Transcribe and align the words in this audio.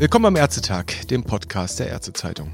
Willkommen 0.00 0.26
am 0.26 0.36
Ärztetag, 0.36 1.06
dem 1.08 1.22
Podcast 1.22 1.78
der 1.78 1.86
Ärztezeitung. 1.86 2.50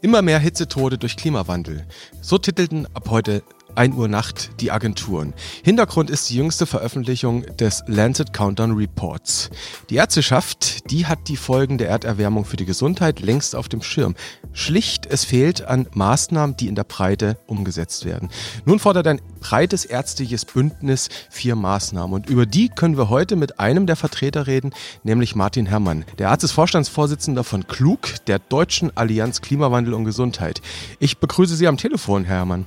Immer 0.00 0.22
mehr 0.22 0.38
Hitzetode 0.38 0.96
durch 0.96 1.16
Klimawandel. 1.16 1.84
So 2.20 2.38
titelten 2.38 2.86
ab 2.94 3.10
heute 3.10 3.42
1 3.78 3.94
Uhr 3.94 4.08
Nacht 4.08 4.50
die 4.60 4.72
Agenturen. 4.72 5.34
Hintergrund 5.62 6.10
ist 6.10 6.28
die 6.28 6.34
jüngste 6.34 6.66
Veröffentlichung 6.66 7.42
des 7.56 7.84
Lancet 7.86 8.32
Countdown 8.32 8.72
Reports. 8.72 9.50
Die 9.88 9.96
Ärzteschaft, 9.96 10.90
die 10.90 11.06
hat 11.06 11.28
die 11.28 11.36
Folgen 11.36 11.78
der 11.78 11.88
Erderwärmung 11.88 12.44
für 12.44 12.56
die 12.56 12.64
Gesundheit 12.64 13.20
längst 13.20 13.54
auf 13.54 13.68
dem 13.68 13.80
Schirm. 13.80 14.16
Schlicht, 14.52 15.06
es 15.06 15.24
fehlt 15.24 15.64
an 15.64 15.86
Maßnahmen, 15.94 16.56
die 16.56 16.66
in 16.66 16.74
der 16.74 16.82
Breite 16.82 17.38
umgesetzt 17.46 18.04
werden. 18.04 18.30
Nun 18.64 18.80
fordert 18.80 19.06
ein 19.06 19.20
breites 19.38 19.84
ärztliches 19.84 20.44
Bündnis 20.44 21.08
vier 21.30 21.54
Maßnahmen 21.54 22.12
und 22.14 22.28
über 22.28 22.46
die 22.46 22.70
können 22.70 22.96
wir 22.96 23.08
heute 23.08 23.36
mit 23.36 23.60
einem 23.60 23.86
der 23.86 23.94
Vertreter 23.94 24.48
reden, 24.48 24.72
nämlich 25.04 25.36
Martin 25.36 25.66
Herrmann. 25.66 26.04
Der 26.18 26.30
Arzt 26.30 26.42
ist 26.42 26.52
Vorstandsvorsitzender 26.52 27.44
von 27.44 27.68
KLUG, 27.68 28.24
der 28.26 28.40
Deutschen 28.40 28.96
Allianz 28.96 29.40
Klimawandel 29.40 29.94
und 29.94 30.04
Gesundheit. 30.04 30.60
Ich 30.98 31.18
begrüße 31.18 31.54
Sie 31.54 31.68
am 31.68 31.76
Telefon, 31.76 32.24
Herr 32.24 32.38
Herrmann. 32.38 32.66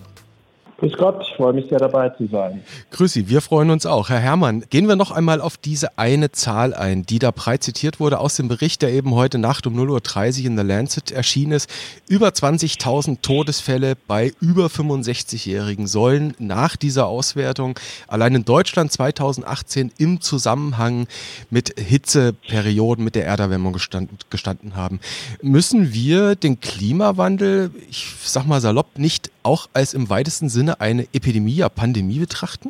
Grüß 0.81 0.93
Gott, 0.93 1.21
ich 1.21 1.35
freue 1.35 1.53
mich 1.53 1.69
sehr 1.69 1.77
dabei 1.77 2.09
zu 2.09 2.25
sein. 2.25 2.63
Grüß 2.89 3.13
Sie, 3.13 3.29
wir 3.29 3.41
freuen 3.41 3.69
uns 3.69 3.85
auch. 3.85 4.09
Herr 4.09 4.17
Herrmann, 4.17 4.63
gehen 4.71 4.87
wir 4.87 4.95
noch 4.95 5.11
einmal 5.11 5.39
auf 5.39 5.55
diese 5.55 5.99
eine 5.99 6.31
Zahl 6.31 6.73
ein, 6.73 7.03
die 7.03 7.19
da 7.19 7.29
breit 7.29 7.61
zitiert 7.61 7.99
wurde 7.99 8.17
aus 8.17 8.35
dem 8.35 8.47
Bericht, 8.47 8.81
der 8.81 8.91
eben 8.91 9.13
heute 9.13 9.37
Nacht 9.37 9.67
um 9.67 9.79
0.30 9.79 10.39
Uhr 10.39 10.45
in 10.47 10.57
The 10.57 10.63
Lancet 10.63 11.11
erschienen 11.11 11.51
ist. 11.51 11.69
Über 12.07 12.29
20.000 12.29 13.21
Todesfälle 13.21 13.93
bei 14.07 14.33
über 14.41 14.65
65-Jährigen 14.65 15.85
sollen 15.85 16.33
nach 16.39 16.75
dieser 16.75 17.05
Auswertung 17.05 17.79
allein 18.07 18.33
in 18.33 18.43
Deutschland 18.43 18.91
2018 18.91 19.91
im 19.99 20.19
Zusammenhang 20.19 21.05
mit 21.51 21.79
Hitzeperioden, 21.79 23.05
mit 23.05 23.13
der 23.13 23.27
Erderwärmung 23.27 23.73
gestanden, 23.73 24.17
gestanden 24.31 24.75
haben. 24.75 24.99
Müssen 25.43 25.93
wir 25.93 26.33
den 26.33 26.59
Klimawandel, 26.59 27.69
ich 27.87 28.07
sag 28.23 28.47
mal 28.47 28.61
salopp, 28.61 28.97
nicht 28.97 29.29
auch 29.43 29.69
als 29.73 29.93
im 29.93 30.09
weitesten 30.09 30.49
Sinne 30.49 30.70
eine 30.79 31.03
Epidemie, 31.13 31.55
ja 31.55 31.69
Pandemie 31.69 32.19
betrachten? 32.19 32.69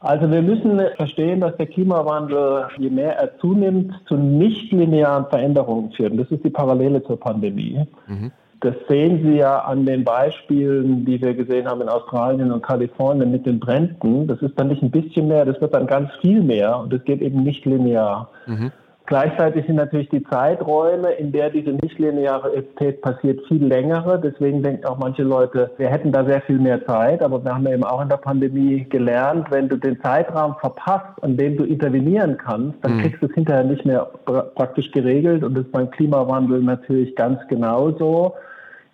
Also 0.00 0.28
wir 0.30 0.42
müssen 0.42 0.80
verstehen, 0.96 1.40
dass 1.40 1.56
der 1.56 1.66
Klimawandel, 1.66 2.66
je 2.76 2.90
mehr 2.90 3.16
er 3.16 3.38
zunimmt, 3.38 3.94
zu 4.08 4.16
nichtlinearen 4.16 5.26
Veränderungen 5.26 5.92
führt. 5.92 6.12
Und 6.12 6.18
das 6.18 6.30
ist 6.30 6.44
die 6.44 6.50
Parallele 6.50 7.04
zur 7.04 7.18
Pandemie. 7.20 7.86
Mhm. 8.08 8.32
Das 8.60 8.74
sehen 8.88 9.22
Sie 9.24 9.38
ja 9.38 9.58
an 9.60 9.86
den 9.86 10.04
Beispielen, 10.04 11.04
die 11.04 11.20
wir 11.20 11.34
gesehen 11.34 11.68
haben 11.68 11.80
in 11.82 11.88
Australien 11.88 12.52
und 12.52 12.62
Kalifornien 12.62 13.30
mit 13.30 13.44
den 13.44 13.58
Bränden. 13.58 14.26
Das 14.26 14.40
ist 14.40 14.58
dann 14.58 14.68
nicht 14.68 14.82
ein 14.82 14.90
bisschen 14.90 15.28
mehr, 15.28 15.44
das 15.44 15.60
wird 15.60 15.74
dann 15.74 15.86
ganz 15.86 16.10
viel 16.20 16.42
mehr 16.42 16.78
und 16.78 16.92
es 16.92 17.02
geht 17.04 17.20
eben 17.22 17.42
nicht 17.42 17.64
linear. 17.64 18.30
Mhm. 18.46 18.72
Gleichzeitig 19.12 19.66
sind 19.66 19.76
natürlich 19.76 20.08
die 20.08 20.24
Zeiträume, 20.24 21.10
in 21.10 21.32
der 21.32 21.50
diese 21.50 21.72
Nichtlinearität 21.72 23.02
passiert, 23.02 23.46
viel 23.46 23.62
längere. 23.62 24.18
Deswegen 24.18 24.62
denken 24.62 24.86
auch 24.86 24.96
manche 24.96 25.22
Leute, 25.22 25.70
wir 25.76 25.88
hätten 25.88 26.12
da 26.12 26.24
sehr 26.24 26.40
viel 26.40 26.58
mehr 26.58 26.82
Zeit. 26.86 27.20
Aber 27.20 27.44
wir 27.44 27.54
haben 27.54 27.66
ja 27.66 27.74
eben 27.74 27.84
auch 27.84 28.00
in 28.00 28.08
der 28.08 28.16
Pandemie 28.16 28.86
gelernt, 28.88 29.48
wenn 29.50 29.68
du 29.68 29.76
den 29.76 30.00
Zeitraum 30.00 30.56
verpasst, 30.60 31.22
an 31.22 31.36
dem 31.36 31.58
du 31.58 31.64
intervenieren 31.64 32.38
kannst, 32.38 32.78
dann 32.80 32.96
mhm. 32.96 33.00
kriegst 33.02 33.22
du 33.22 33.26
es 33.26 33.34
hinterher 33.34 33.64
nicht 33.64 33.84
mehr 33.84 34.08
praktisch 34.54 34.90
geregelt. 34.92 35.44
Und 35.44 35.58
das 35.58 35.66
ist 35.66 35.72
beim 35.72 35.90
Klimawandel 35.90 36.62
natürlich 36.62 37.14
ganz 37.14 37.38
genauso. 37.48 38.32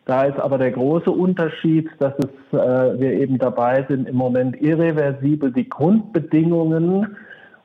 Da 0.06 0.24
ist 0.24 0.40
aber 0.40 0.58
der 0.58 0.72
große 0.72 1.12
Unterschied, 1.12 1.88
dass 2.00 2.14
es, 2.18 2.58
äh, 2.58 2.98
wir 2.98 3.12
eben 3.12 3.38
dabei 3.38 3.86
sind, 3.88 4.08
im 4.08 4.16
Moment 4.16 4.60
irreversibel 4.60 5.52
die 5.52 5.68
Grundbedingungen 5.68 7.16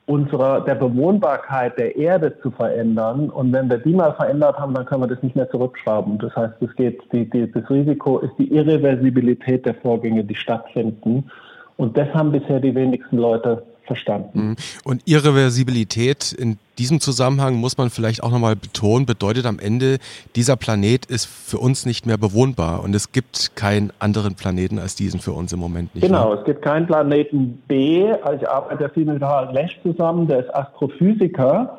unserer, 0.06 0.62
der 0.62 0.76
Bewohnbarkeit 0.76 1.78
der 1.78 1.96
Erde 1.96 2.38
zu 2.42 2.52
verändern. 2.52 3.30
Und 3.30 3.54
wenn 3.54 3.70
wir 3.70 3.78
die 3.78 3.94
mal 3.94 4.14
verändert 4.14 4.58
haben, 4.60 4.74
dann 4.74 4.86
können 4.86 5.04
wir 5.04 5.08
das 5.08 5.24
nicht 5.24 5.36
mehr 5.36 5.50
zurückschrauben. 5.50 6.18
Das 6.20 6.36
heißt, 6.36 6.56
es 6.62 6.76
geht, 6.76 7.02
die, 7.14 7.30
die, 7.30 7.50
das 7.50 7.70
Risiko 7.70 8.20
ist 8.20 8.34
die 8.38 8.54
Irreversibilität 8.54 9.66
der 9.66 9.76
Vorgänge, 9.76 10.24
die 10.24 10.36
stattfinden. 10.36 11.30
Und 11.78 11.98
das 11.98 12.10
haben 12.14 12.32
bisher 12.32 12.60
die 12.60 12.76
wenigsten 12.76 13.18
Leute 13.18 13.64
verstanden. 13.86 14.50
Mhm. 14.50 14.56
Und 14.84 15.02
Irreversibilität 15.06 16.32
in 16.34 16.58
diesem 16.78 17.00
Zusammenhang 17.00 17.56
muss 17.56 17.78
man 17.78 17.90
vielleicht 17.90 18.24
auch 18.24 18.32
nochmal 18.32 18.56
betonen, 18.56 19.06
bedeutet 19.06 19.46
am 19.46 19.60
Ende, 19.60 19.98
dieser 20.36 20.56
Planet 20.56 21.06
ist 21.06 21.26
für 21.26 21.60
uns 21.60 21.86
nicht 21.86 22.06
mehr 22.06 22.18
bewohnbar 22.18 22.84
und 22.84 22.96
es 22.96 23.12
gibt 23.12 23.56
keinen 23.56 23.92
anderen 24.00 24.36
Planeten 24.36 24.80
als 24.80 24.96
diesen 24.96 25.20
für 25.20 25.34
uns 25.34 25.54
im 25.54 25.60
Moment 25.60 25.94
nicht. 25.94 26.06
Genau, 26.06 26.30
mehr. 26.30 26.40
es 26.40 26.46
gibt 26.46 26.62
keinen 26.62 26.88
Planeten 26.88 27.62
B. 27.68 28.12
Also 28.24 28.42
ich 28.42 28.50
arbeite 28.50 28.90
viel 28.90 29.06
mit 29.06 29.22
Harald 29.22 29.54
Lesch 29.54 29.80
zusammen, 29.84 30.28
der 30.28 30.40
ist 30.40 30.56
Astrophysiker. 30.56 31.78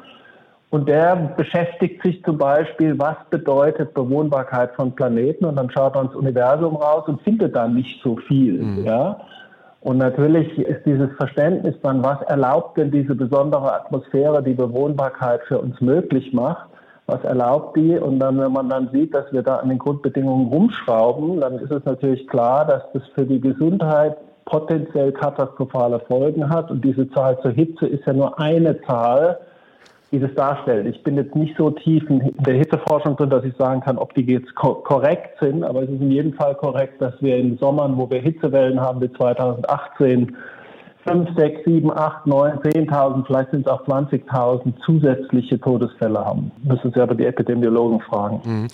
Und 0.74 0.88
der 0.88 1.14
beschäftigt 1.36 2.02
sich 2.02 2.20
zum 2.24 2.36
Beispiel, 2.36 2.98
was 2.98 3.14
bedeutet 3.30 3.94
Bewohnbarkeit 3.94 4.74
von 4.74 4.92
Planeten 4.92 5.44
und 5.44 5.54
dann 5.54 5.70
schaut 5.70 5.94
er 5.94 6.02
ins 6.02 6.16
Universum 6.16 6.74
raus 6.74 7.04
und 7.06 7.22
findet 7.22 7.54
da 7.54 7.68
nicht 7.68 8.02
so 8.02 8.16
viel. 8.26 8.54
Mhm. 8.54 8.84
Ja? 8.84 9.20
Und 9.84 9.98
natürlich 9.98 10.58
ist 10.58 10.86
dieses 10.86 11.12
Verständnis 11.18 11.74
dann, 11.82 12.02
was 12.02 12.20
erlaubt 12.22 12.78
denn 12.78 12.90
diese 12.90 13.14
besondere 13.14 13.70
Atmosphäre, 13.70 14.42
die 14.42 14.54
Bewohnbarkeit 14.54 15.42
für 15.46 15.58
uns 15.58 15.78
möglich 15.82 16.32
macht, 16.32 16.70
was 17.04 17.22
erlaubt 17.22 17.76
die? 17.76 17.98
Und 17.98 18.18
dann, 18.18 18.40
wenn 18.40 18.52
man 18.52 18.70
dann 18.70 18.88
sieht, 18.92 19.12
dass 19.12 19.30
wir 19.30 19.42
da 19.42 19.56
an 19.56 19.68
den 19.68 19.78
Grundbedingungen 19.78 20.48
rumschrauben, 20.48 21.38
dann 21.38 21.58
ist 21.58 21.70
es 21.70 21.84
natürlich 21.84 22.26
klar, 22.28 22.64
dass 22.64 22.82
das 22.94 23.02
für 23.14 23.26
die 23.26 23.38
Gesundheit 23.38 24.16
potenziell 24.46 25.12
katastrophale 25.12 26.00
Folgen 26.00 26.48
hat. 26.48 26.70
Und 26.70 26.82
diese 26.82 27.10
Zahl 27.10 27.38
zur 27.42 27.50
Hitze 27.50 27.86
ist 27.86 28.06
ja 28.06 28.14
nur 28.14 28.38
eine 28.40 28.80
Zahl 28.86 29.38
die 30.14 30.20
das 30.20 30.34
darstellt. 30.34 30.86
Ich 30.86 31.02
bin 31.02 31.16
jetzt 31.16 31.34
nicht 31.34 31.56
so 31.56 31.70
tief 31.70 32.08
in 32.08 32.32
der 32.46 32.54
Hitzeforschung 32.54 33.16
drin, 33.16 33.30
dass 33.30 33.44
ich 33.44 33.54
sagen 33.56 33.80
kann, 33.80 33.98
ob 33.98 34.14
die 34.14 34.22
jetzt 34.22 34.54
korrekt 34.54 35.40
sind, 35.40 35.64
aber 35.64 35.82
es 35.82 35.90
ist 35.90 36.00
in 36.00 36.12
jedem 36.12 36.32
Fall 36.34 36.54
korrekt, 36.54 37.02
dass 37.02 37.14
wir 37.20 37.36
in 37.36 37.58
Sommern, 37.58 37.96
wo 37.96 38.08
wir 38.08 38.20
Hitzewellen 38.20 38.80
haben 38.80 39.00
wie 39.00 39.12
2018, 39.12 40.36
5, 41.04 41.28
6, 41.36 41.64
7, 41.66 41.90
8, 41.90 42.26
9, 42.26 42.58
10.000, 42.60 43.26
vielleicht 43.26 43.50
sind 43.50 43.66
es 43.66 43.66
auch 43.66 43.86
20.000 43.86 44.72
zusätzliche 44.86 45.60
Todesfälle 45.60 46.24
haben. 46.24 46.50
Müssen 46.62 46.92
Sie 46.94 47.00
aber 47.00 47.14
die 47.14 47.26
Epidemiologen 47.26 48.00
fragen. 48.00 48.40
Mhm. 48.44 48.68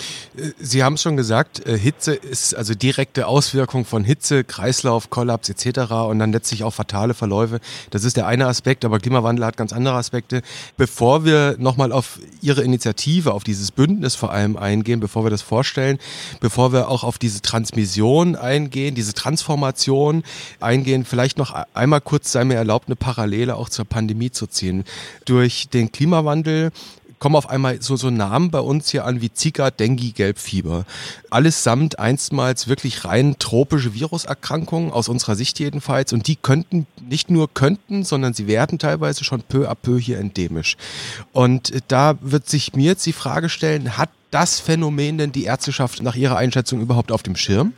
Sie 0.59 0.85
haben 0.85 0.95
es 0.95 1.03
schon 1.03 1.17
gesagt, 1.17 1.67
äh, 1.67 1.77
Hitze 1.77 2.15
ist 2.15 2.55
also 2.55 2.75
direkte 2.75 3.27
Auswirkung 3.27 3.85
von 3.85 4.05
Hitze, 4.05 4.45
Kreislauf, 4.45 5.11
Kollaps 5.11 5.49
etc. 5.49 5.93
und 6.09 6.21
dann 6.21 6.31
letztlich 6.31 6.63
auch 6.63 6.73
fatale 6.73 7.15
Verläufe. 7.15 7.59
Das 7.91 8.05
ist 8.05 8.17
der 8.17 8.29
eine 8.29 8.47
Aspekt, 8.47 8.85
aber 8.85 9.01
Klimawandel 9.01 9.45
hat 9.45 9.57
ganz 9.57 9.73
andere 9.73 9.95
Aspekte. 9.95 10.43
Bevor 10.77 11.25
wir 11.25 11.57
nochmal 11.59 11.91
auf 11.91 12.21
Ihre 12.43 12.63
Initiative, 12.63 13.35
auf 13.35 13.43
dieses 13.43 13.73
Bündnis 13.73 14.15
vor 14.15 14.31
allem 14.31 14.57
eingehen, 14.57 15.01
bevor 15.01 15.25
wir 15.25 15.31
das 15.31 15.43
vorstellen, 15.43 15.99
bevor 16.41 16.73
wir 16.73 16.89
auch 16.89 17.03
auf 17.03 17.19
diese 17.19 17.43
Transmission 17.43 18.37
eingehen, 18.37 18.95
diese 18.95 19.15
Transformation 19.15 20.23
eingehen, 20.61 21.05
vielleicht 21.05 21.37
noch 21.37 21.55
einmal 21.75 22.01
kurz 22.01 22.20
kurz 22.21 22.33
sei 22.33 22.45
mir 22.45 22.57
erlaubt, 22.57 22.89
eine 22.89 22.97
Parallele 22.97 23.57
auch 23.57 23.71
zur 23.71 23.87
Pandemie 23.87 24.31
zu 24.31 24.47
ziehen. 24.47 24.85
Durch 25.25 25.71
den 25.71 25.91
Klimawandel 25.91 26.71
kommen 27.19 27.35
auf 27.35 27.49
einmal 27.49 27.81
so, 27.81 27.97
so 27.97 28.11
Namen 28.11 28.51
bei 28.51 28.61
uns 28.61 28.91
hier 28.91 29.07
an 29.07 29.23
wie 29.23 29.33
Zika, 29.33 29.71
Dengue, 29.71 30.13
Gelbfieber. 30.13 30.85
Allesamt 31.31 31.99
einstmals 31.99 32.69
wirklich 32.69 33.07
rein 33.07 33.37
tropische 33.39 33.95
Viruserkrankungen, 33.95 34.93
aus 34.93 35.09
unserer 35.09 35.35
Sicht 35.35 35.59
jedenfalls. 35.61 36.13
Und 36.13 36.29
die 36.29 36.37
könnten, 36.37 36.87
nicht 37.09 37.31
nur 37.31 37.49
könnten, 37.53 38.05
sondern 38.05 38.35
sie 38.35 38.47
werden 38.47 38.79
teilweise 38.79 39.25
schon 39.25 39.41
peu 39.41 39.71
à 39.71 39.75
peu 39.75 39.99
hier 39.99 40.19
endemisch. 40.19 40.77
Und 41.33 41.73
da 41.89 42.17
wird 42.21 42.51
sich 42.51 42.75
mir 42.75 42.85
jetzt 42.85 43.07
die 43.07 43.15
Frage 43.15 43.49
stellen, 43.49 43.97
hat 43.97 44.11
das 44.31 44.61
Phänomen 44.61 45.17
denn 45.17 45.33
die 45.33 45.45
Ärzteschaft 45.45 46.03
nach 46.03 46.17
Ihrer 46.17 46.37
Einschätzung 46.37 46.83
überhaupt 46.83 47.13
auf 47.13 47.23
dem 47.23 47.37
Schirm? 47.37 47.73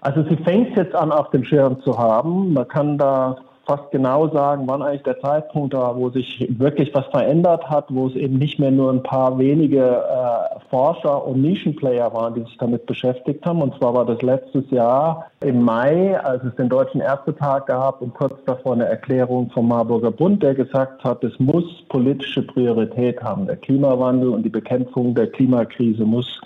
Also 0.00 0.22
sie 0.28 0.36
fängt 0.36 0.76
jetzt 0.76 0.94
an, 0.94 1.10
auf 1.10 1.30
dem 1.30 1.44
Schirm 1.44 1.80
zu 1.82 1.98
haben. 1.98 2.52
Man 2.52 2.68
kann 2.68 2.96
da 2.96 3.38
fast 3.66 3.90
genau 3.90 4.28
sagen, 4.28 4.64
wann 4.66 4.80
eigentlich 4.80 5.02
der 5.02 5.20
Zeitpunkt 5.20 5.74
war, 5.74 5.96
wo 5.96 6.08
sich 6.10 6.46
wirklich 6.58 6.94
was 6.94 7.06
verändert 7.06 7.68
hat, 7.68 7.86
wo 7.88 8.06
es 8.06 8.14
eben 8.14 8.38
nicht 8.38 8.60
mehr 8.60 8.70
nur 8.70 8.92
ein 8.92 9.02
paar 9.02 9.38
wenige 9.38 9.82
äh, 9.82 10.60
Forscher 10.70 11.26
und 11.26 11.42
Nischenplayer 11.42 12.12
waren, 12.14 12.34
die 12.34 12.42
sich 12.42 12.56
damit 12.58 12.86
beschäftigt 12.86 13.44
haben. 13.44 13.62
Und 13.62 13.76
zwar 13.78 13.94
war 13.94 14.06
das 14.06 14.22
letztes 14.22 14.70
Jahr 14.70 15.26
im 15.40 15.62
Mai, 15.62 16.18
als 16.20 16.44
es 16.44 16.54
den 16.54 16.68
Deutschen 16.68 17.00
Ärztetag 17.00 17.66
gab 17.66 18.00
und 18.00 18.14
kurz 18.14 18.34
davor 18.46 18.74
eine 18.74 18.86
Erklärung 18.86 19.50
vom 19.50 19.68
Marburger 19.68 20.12
Bund, 20.12 20.42
der 20.42 20.54
gesagt 20.54 21.02
hat, 21.02 21.24
es 21.24 21.38
muss 21.40 21.64
politische 21.88 22.42
Priorität 22.42 23.20
haben. 23.22 23.46
Der 23.46 23.56
Klimawandel 23.56 24.28
und 24.28 24.44
die 24.44 24.50
Bekämpfung 24.50 25.14
der 25.14 25.26
Klimakrise 25.26 26.04
muss 26.04 26.40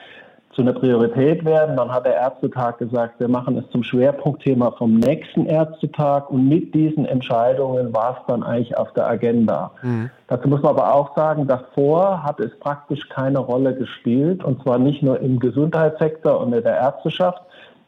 zu 0.60 0.68
einer 0.68 0.78
Priorität 0.78 1.44
werden. 1.46 1.76
Dann 1.76 1.90
hat 1.90 2.04
der 2.04 2.16
Ärztetag 2.16 2.78
gesagt, 2.78 3.18
wir 3.18 3.28
machen 3.28 3.56
es 3.56 3.64
zum 3.70 3.82
Schwerpunktthema 3.82 4.72
vom 4.72 4.96
nächsten 4.96 5.46
Ärztetag 5.46 6.30
und 6.30 6.48
mit 6.48 6.74
diesen 6.74 7.06
Entscheidungen 7.06 7.94
war 7.94 8.18
es 8.18 8.26
dann 8.26 8.42
eigentlich 8.42 8.76
auf 8.76 8.92
der 8.92 9.08
Agenda. 9.08 9.70
Mhm. 9.82 10.10
Dazu 10.28 10.48
muss 10.48 10.60
man 10.60 10.76
aber 10.76 10.94
auch 10.94 11.16
sagen, 11.16 11.46
davor 11.46 12.22
hat 12.22 12.40
es 12.40 12.50
praktisch 12.60 13.08
keine 13.08 13.38
Rolle 13.38 13.74
gespielt 13.74 14.44
und 14.44 14.62
zwar 14.62 14.78
nicht 14.78 15.02
nur 15.02 15.18
im 15.20 15.38
Gesundheitssektor 15.38 16.38
und 16.38 16.52
in 16.52 16.62
der 16.62 16.76
Ärzteschaft. 16.76 17.40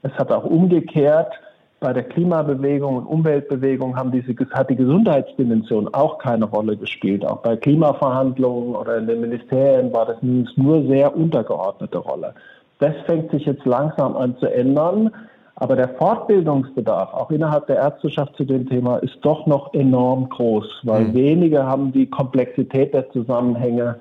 Es 0.02 0.12
hat 0.14 0.32
auch 0.32 0.44
umgekehrt 0.44 1.32
bei 1.82 1.92
der 1.92 2.04
Klimabewegung 2.04 2.96
und 2.96 3.06
Umweltbewegung 3.06 3.96
haben 3.96 4.12
diese, 4.12 4.34
hat 4.52 4.70
die 4.70 4.76
Gesundheitsdimension 4.76 5.92
auch 5.92 6.18
keine 6.18 6.44
Rolle 6.46 6.76
gespielt. 6.76 7.26
Auch 7.26 7.42
bei 7.42 7.56
Klimaverhandlungen 7.56 8.76
oder 8.76 8.98
in 8.98 9.08
den 9.08 9.20
Ministerien 9.20 9.92
war 9.92 10.06
das 10.06 10.16
nur 10.22 10.86
sehr 10.86 11.14
untergeordnete 11.14 11.98
Rolle. 11.98 12.34
Das 12.82 12.96
fängt 13.06 13.30
sich 13.30 13.46
jetzt 13.46 13.64
langsam 13.64 14.16
an 14.16 14.36
zu 14.38 14.46
ändern. 14.46 15.08
Aber 15.54 15.76
der 15.76 15.90
Fortbildungsbedarf, 15.90 17.14
auch 17.14 17.30
innerhalb 17.30 17.68
der 17.68 17.76
Ärzteschaft 17.76 18.34
zu 18.36 18.42
dem 18.44 18.68
Thema, 18.68 18.96
ist 18.96 19.18
doch 19.22 19.46
noch 19.46 19.72
enorm 19.72 20.28
groß, 20.28 20.66
weil 20.82 21.04
mhm. 21.04 21.14
wenige 21.14 21.64
haben 21.64 21.92
die 21.92 22.10
Komplexität 22.10 22.92
der 22.92 23.08
Zusammenhänge 23.12 24.00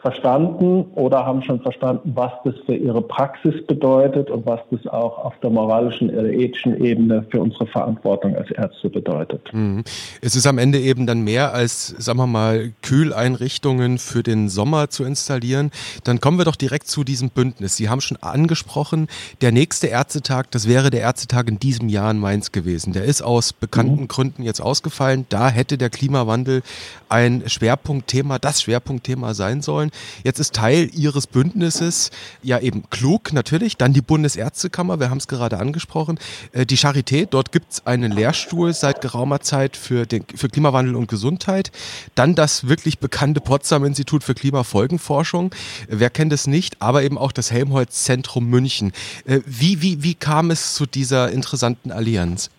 verstanden 0.00 0.86
oder 0.94 1.26
haben 1.26 1.42
schon 1.42 1.60
verstanden, 1.60 2.12
was 2.14 2.30
das 2.44 2.54
für 2.66 2.74
ihre 2.76 3.02
Praxis 3.02 3.66
bedeutet 3.66 4.30
und 4.30 4.46
was 4.46 4.60
das 4.70 4.86
auch 4.86 5.18
auf 5.24 5.34
der 5.40 5.50
moralischen 5.50 6.10
oder 6.10 6.30
ethischen 6.30 6.84
Ebene 6.84 7.26
für 7.30 7.40
unsere 7.40 7.66
Verantwortung 7.66 8.36
als 8.36 8.48
Ärzte 8.52 8.90
bedeutet. 8.90 9.52
Mhm. 9.52 9.82
Es 10.22 10.36
ist 10.36 10.46
am 10.46 10.58
Ende 10.58 10.78
eben 10.78 11.06
dann 11.06 11.22
mehr 11.22 11.52
als, 11.52 11.88
sagen 11.88 12.18
wir 12.18 12.28
mal, 12.28 12.72
Kühleinrichtungen 12.82 13.98
für 13.98 14.22
den 14.22 14.48
Sommer 14.48 14.88
zu 14.88 15.02
installieren. 15.02 15.72
Dann 16.04 16.20
kommen 16.20 16.38
wir 16.38 16.44
doch 16.44 16.56
direkt 16.56 16.86
zu 16.86 17.02
diesem 17.02 17.30
Bündnis. 17.30 17.76
Sie 17.76 17.88
haben 17.88 18.00
schon 18.00 18.18
angesprochen, 18.18 19.08
der 19.40 19.50
nächste 19.50 19.88
Ärztetag, 19.88 20.44
das 20.52 20.68
wäre 20.68 20.90
der 20.90 21.00
Ärztetag 21.00 21.48
in 21.48 21.58
diesem 21.58 21.88
Jahr 21.88 22.12
in 22.12 22.18
Mainz 22.18 22.52
gewesen. 22.52 22.92
Der 22.92 23.04
ist 23.04 23.20
aus 23.20 23.52
bekannten 23.52 24.02
mhm. 24.02 24.08
Gründen 24.08 24.42
jetzt 24.44 24.60
ausgefallen. 24.60 25.26
Da 25.28 25.48
hätte 25.48 25.76
der 25.76 25.90
Klimawandel 25.90 26.62
ein 27.08 27.42
Schwerpunktthema, 27.46 28.38
das 28.38 28.62
Schwerpunktthema 28.62 29.34
sein 29.34 29.60
sollen 29.60 29.87
wollen. 29.88 30.22
Jetzt 30.24 30.38
ist 30.38 30.54
Teil 30.54 30.90
ihres 30.94 31.26
Bündnisses 31.26 32.10
ja 32.42 32.58
eben 32.58 32.84
klug 32.90 33.32
natürlich, 33.32 33.76
dann 33.76 33.92
die 33.92 34.00
Bundesärztekammer, 34.00 35.00
wir 35.00 35.10
haben 35.10 35.18
es 35.18 35.28
gerade 35.28 35.58
angesprochen, 35.58 36.18
äh, 36.52 36.66
die 36.66 36.76
Charité, 36.76 37.26
dort 37.28 37.52
gibt 37.52 37.72
es 37.72 37.86
einen 37.86 38.12
Lehrstuhl 38.12 38.72
seit 38.72 39.00
geraumer 39.00 39.40
Zeit 39.40 39.76
für, 39.76 40.06
den, 40.06 40.24
für 40.34 40.48
Klimawandel 40.48 40.96
und 40.96 41.08
Gesundheit, 41.08 41.70
dann 42.14 42.34
das 42.34 42.68
wirklich 42.68 42.98
bekannte 42.98 43.40
Potsdam 43.40 43.84
Institut 43.84 44.24
für 44.24 44.34
Klimafolgenforschung, 44.34 45.54
wer 45.88 46.10
kennt 46.10 46.32
es 46.32 46.46
nicht, 46.46 46.80
aber 46.80 47.02
eben 47.02 47.18
auch 47.18 47.32
das 47.32 47.50
Helmholtz 47.50 48.04
Zentrum 48.04 48.46
München. 48.46 48.92
Äh, 49.24 49.40
wie, 49.46 49.82
wie, 49.82 50.02
wie 50.02 50.14
kam 50.14 50.50
es 50.50 50.74
zu 50.74 50.86
dieser 50.86 51.30
interessanten 51.30 51.92
Allianz? 51.92 52.50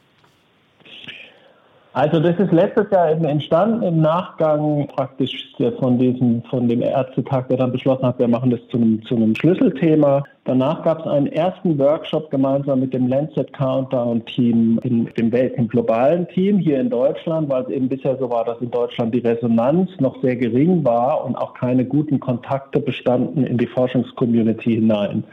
Also 1.94 2.20
das 2.20 2.38
ist 2.38 2.52
letztes 2.52 2.86
Jahr 2.92 3.12
eben 3.12 3.26
entstanden 3.26 3.82
im 3.82 4.02
Nachgang 4.02 4.88
praktisch 4.90 5.50
von 5.80 5.98
diesem, 5.98 6.44
von 6.44 6.68
dem 6.68 6.84
Ärztetag, 6.84 7.48
der 7.50 7.58
dann 7.58 7.72
beschlossen 7.72 8.06
hat, 8.06 8.20
wir 8.20 8.28
machen 8.28 8.52
das 8.52 8.60
zu 8.70 8.78
einem, 8.78 9.04
zu 9.04 9.16
einem 9.16 9.34
Schlüsselthema. 9.34 10.24
Danach 10.46 10.84
gab 10.84 11.00
es 11.00 11.08
einen 11.08 11.28
ersten 11.28 11.80
Workshop 11.80 12.30
gemeinsam 12.30 12.82
mit 12.82 12.94
dem 12.94 13.08
Lancet 13.08 13.52
Countdown 13.54 14.24
Team, 14.26 14.80
in, 14.84 15.06
dem 15.18 15.32
Welt, 15.32 15.56
im 15.58 15.68
globalen 15.68 16.28
Team 16.28 16.60
hier 16.60 16.80
in 16.80 16.92
Deutschland, 16.92 17.50
weil 17.50 17.64
es 17.64 17.70
eben 17.70 17.90
bisher 17.90 18.18
so 18.18 18.30
war, 18.30 18.46
dass 18.46 18.62
in 18.62 18.70
Deutschland 18.70 19.14
die 19.14 19.20
Resonanz 19.20 19.90
noch 20.00 20.22
sehr 20.22 20.36
gering 20.36 20.86
war 20.86 21.26
und 21.26 21.36
auch 21.36 21.56
keine 21.56 21.86
guten 21.86 22.20
Kontakte 22.20 22.80
bestanden 22.80 23.44
in 23.46 23.58
die 23.58 23.68
Forschungscommunity 23.68 24.76
hinein. 24.76 25.24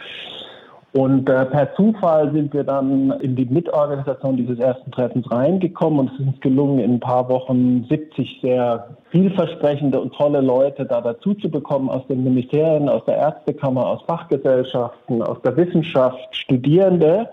Und 0.96 1.28
äh, 1.28 1.44
per 1.44 1.74
Zufall 1.74 2.32
sind 2.32 2.54
wir 2.54 2.64
dann 2.64 3.10
in 3.20 3.36
die 3.36 3.44
Mitorganisation 3.44 4.38
dieses 4.38 4.58
ersten 4.58 4.90
Treffens 4.92 5.30
reingekommen 5.30 5.98
und 5.98 6.06
es 6.14 6.20
ist 6.20 6.26
uns 6.26 6.40
gelungen, 6.40 6.78
in 6.78 6.94
ein 6.94 7.00
paar 7.00 7.28
Wochen 7.28 7.84
70 7.86 8.38
sehr 8.40 8.96
vielversprechende 9.10 10.00
und 10.00 10.14
tolle 10.14 10.40
Leute 10.40 10.86
da 10.86 11.02
dazu 11.02 11.34
zu 11.34 11.50
bekommen 11.50 11.90
aus 11.90 12.06
den 12.06 12.24
Ministerien, 12.24 12.88
aus 12.88 13.04
der 13.04 13.18
Ärztekammer, 13.18 13.86
aus 13.86 14.00
Fachgesellschaften, 14.06 15.20
aus 15.20 15.36
der 15.42 15.54
Wissenschaft, 15.58 16.34
Studierende. 16.34 17.28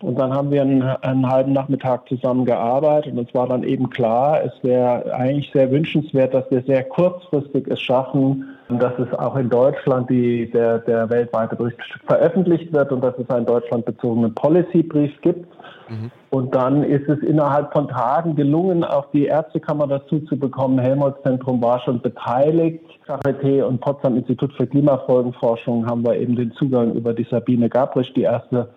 Und 0.00 0.18
dann 0.18 0.32
haben 0.32 0.50
wir 0.50 0.62
einen, 0.62 0.80
einen, 0.80 1.28
halben 1.28 1.52
Nachmittag 1.52 2.08
zusammen 2.08 2.46
gearbeitet 2.46 3.12
und 3.12 3.28
es 3.28 3.34
war 3.34 3.46
dann 3.46 3.62
eben 3.62 3.90
klar, 3.90 4.42
es 4.42 4.52
wäre 4.62 5.14
eigentlich 5.14 5.52
sehr 5.52 5.70
wünschenswert, 5.70 6.32
dass 6.32 6.50
wir 6.50 6.62
sehr 6.62 6.82
kurzfristig 6.84 7.68
es 7.68 7.80
schaffen, 7.82 8.56
dass 8.78 8.92
es 8.98 9.12
auch 9.18 9.36
in 9.36 9.48
Deutschland 9.48 10.08
die, 10.10 10.50
der, 10.50 10.78
der 10.80 11.08
weltweite 11.10 11.56
Bericht 11.56 11.78
veröffentlicht 12.06 12.72
wird 12.72 12.92
und 12.92 13.02
dass 13.02 13.14
es 13.18 13.28
einen 13.30 13.46
deutschlandbezogenen 13.46 14.34
Policy-Brief 14.34 15.12
gibt. 15.20 15.46
Mhm. 15.88 16.10
Und 16.30 16.54
dann 16.54 16.82
ist 16.82 17.08
es 17.08 17.18
innerhalb 17.20 17.72
von 17.72 17.88
Tagen 17.88 18.36
gelungen, 18.36 18.84
auch 18.84 19.10
die 19.12 19.26
Ärztekammer 19.26 19.86
dazu 19.86 20.20
zu 20.20 20.38
bekommen. 20.38 20.78
Helmholtz-Zentrum 20.78 21.62
war 21.62 21.80
schon 21.80 22.00
beteiligt. 22.00 22.84
Charité 23.06 23.62
und 23.62 23.80
Potsdam 23.80 24.16
Institut 24.16 24.52
für 24.54 24.66
Klimafolgenforschung 24.66 25.86
haben 25.86 26.04
wir 26.04 26.16
eben 26.16 26.36
den 26.36 26.52
Zugang 26.52 26.94
über 26.94 27.12
die 27.12 27.26
Sabine 27.30 27.68
Gabrisch, 27.68 28.12
die 28.14 28.22
erste 28.22 28.68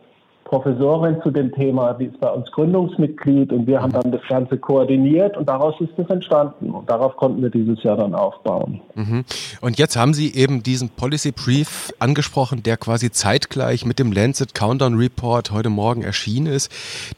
Professorin 0.45 1.18
zu 1.24 1.31
dem 1.31 1.51
Thema, 1.51 1.94
die 1.94 2.06
ist 2.06 2.19
bei 2.19 2.30
uns 2.30 2.51
Gründungsmitglied 2.51 3.51
und 3.51 3.65
wir 3.65 3.81
haben 3.81 3.92
dann 3.92 4.12
das 4.12 4.21
Ganze 4.30 4.59
koordiniert 4.59 5.36
und 5.38 5.50
daraus 5.50 5.74
ist 5.81 5.97
es 5.97 6.07
entstanden 6.07 6.69
und 6.69 6.88
darauf 6.88 7.18
konnten 7.18 7.42
wir 7.42 7.50
dieses 7.50 7.81
Jahr 7.81 7.97
dann 7.97 8.13
aufbauen. 8.13 8.80
Mhm. 8.94 9.25
Und 9.62 9.80
jetzt 9.80 9.97
haben 9.97 10.13
Sie 10.13 10.36
eben 10.36 10.62
diesen 10.62 10.89
Policy 10.89 11.31
Brief 11.31 11.92
angesprochen, 11.97 12.62
der 12.62 12.77
quasi 12.77 13.09
zeitgleich 13.09 13.86
mit 13.86 13.97
dem 13.97 14.12
Lancet 14.12 14.53
Countdown 14.53 15.00
Report 15.00 15.50
heute 15.50 15.69
Morgen 15.69 16.03
erschienen 16.03 16.45
ist. 16.45 16.71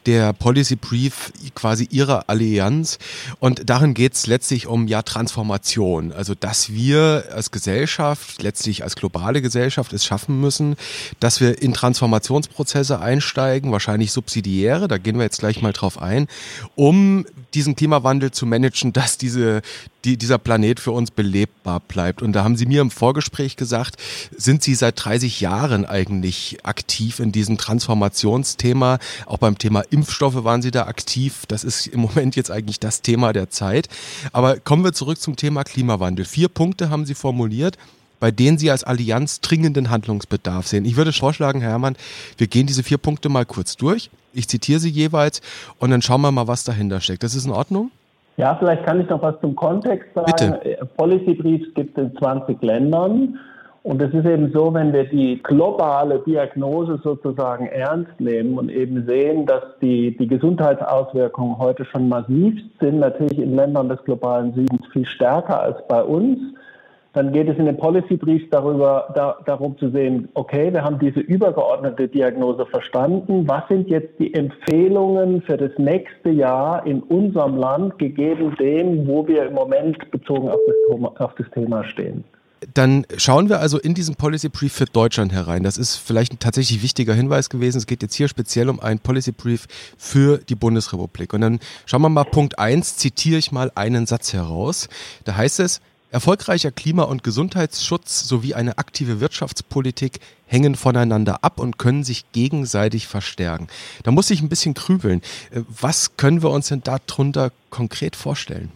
Der 0.06 0.32
Policy 0.32 0.76
Brief 0.76 1.30
quasi 1.54 1.86
Ihrer 1.90 2.30
Allianz 2.30 2.98
und 3.40 3.68
darin 3.68 3.92
geht 3.92 4.14
es 4.14 4.26
letztlich 4.26 4.66
um 4.66 4.88
ja 4.88 5.02
Transformation, 5.02 6.12
also 6.12 6.34
dass 6.34 6.72
wir 6.72 7.24
als 7.30 7.50
Gesellschaft, 7.50 8.42
letztlich 8.42 8.84
als 8.84 8.96
globale 8.96 9.42
Gesellschaft 9.42 9.92
es 9.92 10.06
schaffen 10.06 10.40
müssen, 10.40 10.76
dass 11.20 11.42
wir 11.42 11.60
in 11.60 11.74
Transformationsprozesse 11.74 13.00
ein 13.00 13.17
einsteigen, 13.18 13.72
wahrscheinlich 13.72 14.12
subsidiäre, 14.12 14.86
da 14.86 14.96
gehen 14.96 15.16
wir 15.16 15.24
jetzt 15.24 15.40
gleich 15.40 15.60
mal 15.60 15.72
drauf 15.72 16.00
ein, 16.00 16.28
um 16.76 17.26
diesen 17.52 17.74
Klimawandel 17.74 18.30
zu 18.30 18.46
managen, 18.46 18.92
dass 18.98 19.18
diese, 19.18 19.62
die, 20.04 20.16
dieser 20.16 20.38
Planet 20.38 20.78
für 20.78 20.92
uns 20.92 21.10
belebbar 21.10 21.80
bleibt. 21.80 22.22
Und 22.22 22.32
da 22.32 22.44
haben 22.44 22.56
Sie 22.56 22.66
mir 22.66 22.80
im 22.80 22.90
Vorgespräch 22.90 23.56
gesagt, 23.56 23.96
sind 24.36 24.62
Sie 24.62 24.74
seit 24.74 25.04
30 25.04 25.40
Jahren 25.40 25.84
eigentlich 25.84 26.58
aktiv 26.62 27.18
in 27.18 27.32
diesem 27.32 27.58
Transformationsthema? 27.58 28.98
Auch 29.26 29.38
beim 29.38 29.58
Thema 29.58 29.82
Impfstoffe 29.90 30.44
waren 30.44 30.62
Sie 30.62 30.70
da 30.70 30.86
aktiv. 30.86 31.44
Das 31.48 31.64
ist 31.64 31.88
im 31.88 32.00
Moment 32.00 32.36
jetzt 32.36 32.50
eigentlich 32.50 32.78
das 32.78 33.02
Thema 33.02 33.32
der 33.32 33.50
Zeit. 33.50 33.88
Aber 34.32 34.60
kommen 34.60 34.84
wir 34.84 34.92
zurück 34.92 35.20
zum 35.20 35.34
Thema 35.34 35.64
Klimawandel. 35.64 36.24
Vier 36.24 36.48
Punkte 36.48 36.90
haben 36.90 37.04
Sie 37.04 37.14
formuliert 37.14 37.76
bei 38.20 38.30
denen 38.30 38.58
Sie 38.58 38.70
als 38.70 38.84
Allianz 38.84 39.40
dringenden 39.40 39.90
Handlungsbedarf 39.90 40.66
sehen. 40.66 40.84
Ich 40.84 40.96
würde 40.96 41.12
vorschlagen, 41.12 41.60
Herr 41.60 41.70
Herrmann, 41.70 41.96
wir 42.36 42.46
gehen 42.46 42.66
diese 42.66 42.82
vier 42.82 42.98
Punkte 42.98 43.28
mal 43.28 43.44
kurz 43.44 43.76
durch. 43.76 44.10
Ich 44.32 44.48
zitiere 44.48 44.78
sie 44.78 44.90
jeweils 44.90 45.40
und 45.78 45.90
dann 45.90 46.02
schauen 46.02 46.20
wir 46.20 46.32
mal, 46.32 46.46
was 46.48 46.64
dahinter 46.64 47.00
steckt. 47.00 47.22
Das 47.22 47.34
ist 47.34 47.46
in 47.46 47.52
Ordnung? 47.52 47.90
Ja, 48.36 48.54
vielleicht 48.56 48.86
kann 48.86 49.00
ich 49.00 49.08
noch 49.08 49.20
was 49.20 49.40
zum 49.40 49.56
Kontext 49.56 50.14
sagen. 50.14 50.58
Bitte. 50.62 50.88
Policy 50.96 51.34
Briefs 51.34 51.74
gibt 51.74 51.98
es 51.98 52.04
in 52.04 52.16
20 52.16 52.62
Ländern. 52.62 53.38
Und 53.84 54.02
es 54.02 54.12
ist 54.12 54.26
eben 54.26 54.52
so, 54.52 54.74
wenn 54.74 54.92
wir 54.92 55.04
die 55.04 55.40
globale 55.42 56.18
Diagnose 56.20 57.00
sozusagen 57.02 57.66
ernst 57.68 58.20
nehmen 58.20 58.58
und 58.58 58.68
eben 58.68 59.06
sehen, 59.06 59.46
dass 59.46 59.62
die, 59.80 60.16
die 60.16 60.26
Gesundheitsauswirkungen 60.26 61.58
heute 61.58 61.84
schon 61.86 62.08
massiv 62.08 62.60
sind, 62.80 62.98
natürlich 62.98 63.38
in 63.38 63.56
Ländern 63.56 63.88
des 63.88 64.02
globalen 64.04 64.52
Südens 64.52 64.86
viel 64.92 65.06
stärker 65.06 65.60
als 65.60 65.78
bei 65.88 66.02
uns, 66.02 66.38
dann 67.14 67.32
geht 67.32 67.48
es 67.48 67.56
in 67.56 67.66
den 67.66 67.76
Policy-Brief 67.76 68.50
darüber, 68.50 69.12
da, 69.14 69.38
darum 69.46 69.78
zu 69.78 69.90
sehen, 69.90 70.28
okay, 70.34 70.72
wir 70.72 70.84
haben 70.84 70.98
diese 70.98 71.20
übergeordnete 71.20 72.08
Diagnose 72.08 72.66
verstanden. 72.66 73.48
Was 73.48 73.66
sind 73.68 73.88
jetzt 73.88 74.18
die 74.18 74.34
Empfehlungen 74.34 75.42
für 75.42 75.56
das 75.56 75.72
nächste 75.78 76.30
Jahr 76.30 76.86
in 76.86 77.02
unserem 77.02 77.56
Land, 77.56 77.98
gegeben 77.98 78.54
dem, 78.60 79.06
wo 79.06 79.26
wir 79.26 79.46
im 79.46 79.54
Moment 79.54 80.10
bezogen 80.10 80.48
auf 80.48 80.60
das, 80.66 81.20
auf 81.20 81.34
das 81.36 81.50
Thema 81.50 81.82
stehen? 81.84 82.24
Dann 82.74 83.06
schauen 83.16 83.48
wir 83.48 83.60
also 83.60 83.78
in 83.78 83.94
diesen 83.94 84.16
Policy 84.16 84.48
Brief 84.48 84.72
für 84.72 84.84
Deutschland 84.84 85.32
herein. 85.32 85.62
Das 85.62 85.78
ist 85.78 85.96
vielleicht 85.96 86.32
ein 86.32 86.38
tatsächlich 86.40 86.82
wichtiger 86.82 87.14
Hinweis 87.14 87.50
gewesen. 87.50 87.78
Es 87.78 87.86
geht 87.86 88.02
jetzt 88.02 88.14
hier 88.14 88.28
speziell 88.28 88.68
um 88.68 88.80
einen 88.80 88.98
Policy 88.98 89.32
Brief 89.32 89.66
für 89.96 90.38
die 90.38 90.56
Bundesrepublik. 90.56 91.32
Und 91.32 91.40
dann 91.40 91.60
schauen 91.86 92.02
wir 92.02 92.08
mal 92.08 92.24
Punkt 92.24 92.58
1, 92.58 92.96
zitiere 92.96 93.38
ich 93.38 93.52
mal 93.52 93.70
einen 93.76 94.06
Satz 94.06 94.32
heraus. 94.32 94.88
Da 95.24 95.36
heißt 95.36 95.60
es, 95.60 95.80
Erfolgreicher 96.10 96.70
Klima- 96.70 97.02
und 97.02 97.22
Gesundheitsschutz 97.22 98.26
sowie 98.26 98.54
eine 98.54 98.78
aktive 98.78 99.20
Wirtschaftspolitik 99.20 100.20
hängen 100.46 100.74
voneinander 100.74 101.44
ab 101.44 101.60
und 101.60 101.78
können 101.78 102.02
sich 102.02 102.32
gegenseitig 102.32 103.06
verstärken. 103.06 103.68
Da 104.04 104.10
muss 104.10 104.30
ich 104.30 104.40
ein 104.40 104.48
bisschen 104.48 104.72
krübeln. 104.72 105.20
Äh, 105.50 105.60
was 105.68 106.16
können 106.16 106.42
wir 106.42 106.50
uns 106.50 106.68
denn 106.68 106.82
darunter 106.82 107.50
konkret 107.68 108.16
vorstellen? 108.16 108.72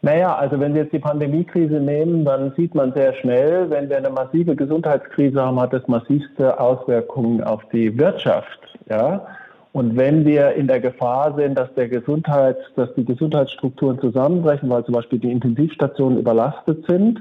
Naja, 0.00 0.36
also 0.36 0.58
wenn 0.60 0.74
wir 0.74 0.82
jetzt 0.82 0.92
die 0.92 1.00
Pandemiekrise 1.00 1.80
nehmen, 1.80 2.24
dann 2.24 2.52
sieht 2.56 2.74
man 2.74 2.94
sehr 2.94 3.12
schnell, 3.14 3.68
wenn 3.68 3.90
wir 3.90 3.96
eine 3.96 4.10
massive 4.10 4.54
Gesundheitskrise 4.54 5.42
haben, 5.42 5.60
hat 5.60 5.72
das 5.72 5.86
massivste 5.88 6.58
Auswirkungen 6.58 7.42
auf 7.42 7.62
die 7.72 7.98
Wirtschaft. 7.98 8.78
Ja? 8.88 9.26
Und 9.72 9.96
wenn 9.96 10.24
wir 10.24 10.54
in 10.54 10.66
der 10.66 10.80
Gefahr 10.80 11.34
sind, 11.36 11.56
dass, 11.56 11.72
der 11.74 11.88
Gesundheits, 11.88 12.60
dass 12.74 12.92
die 12.94 13.04
Gesundheitsstrukturen 13.04 14.00
zusammenbrechen, 14.00 14.70
weil 14.70 14.84
zum 14.84 14.94
Beispiel 14.94 15.18
die 15.18 15.30
Intensivstationen 15.30 16.18
überlastet 16.18 16.84
sind, 16.86 17.20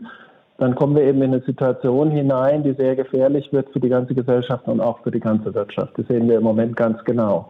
dann 0.57 0.73
kommen 0.73 0.95
wir 0.95 1.03
eben 1.03 1.21
in 1.21 1.33
eine 1.33 1.43
Situation 1.43 2.09
hinein, 2.09 2.63
die 2.63 2.73
sehr 2.73 2.95
gefährlich 2.95 3.53
wird 3.53 3.69
für 3.69 3.79
die 3.79 3.89
ganze 3.89 4.15
Gesellschaft 4.15 4.67
und 4.67 4.81
auch 4.81 4.99
für 5.03 5.11
die 5.11 5.19
ganze 5.19 5.53
Wirtschaft. 5.53 5.93
Das 5.97 6.07
sehen 6.07 6.27
wir 6.27 6.37
im 6.37 6.43
Moment 6.43 6.75
ganz 6.75 7.03
genau. 7.03 7.49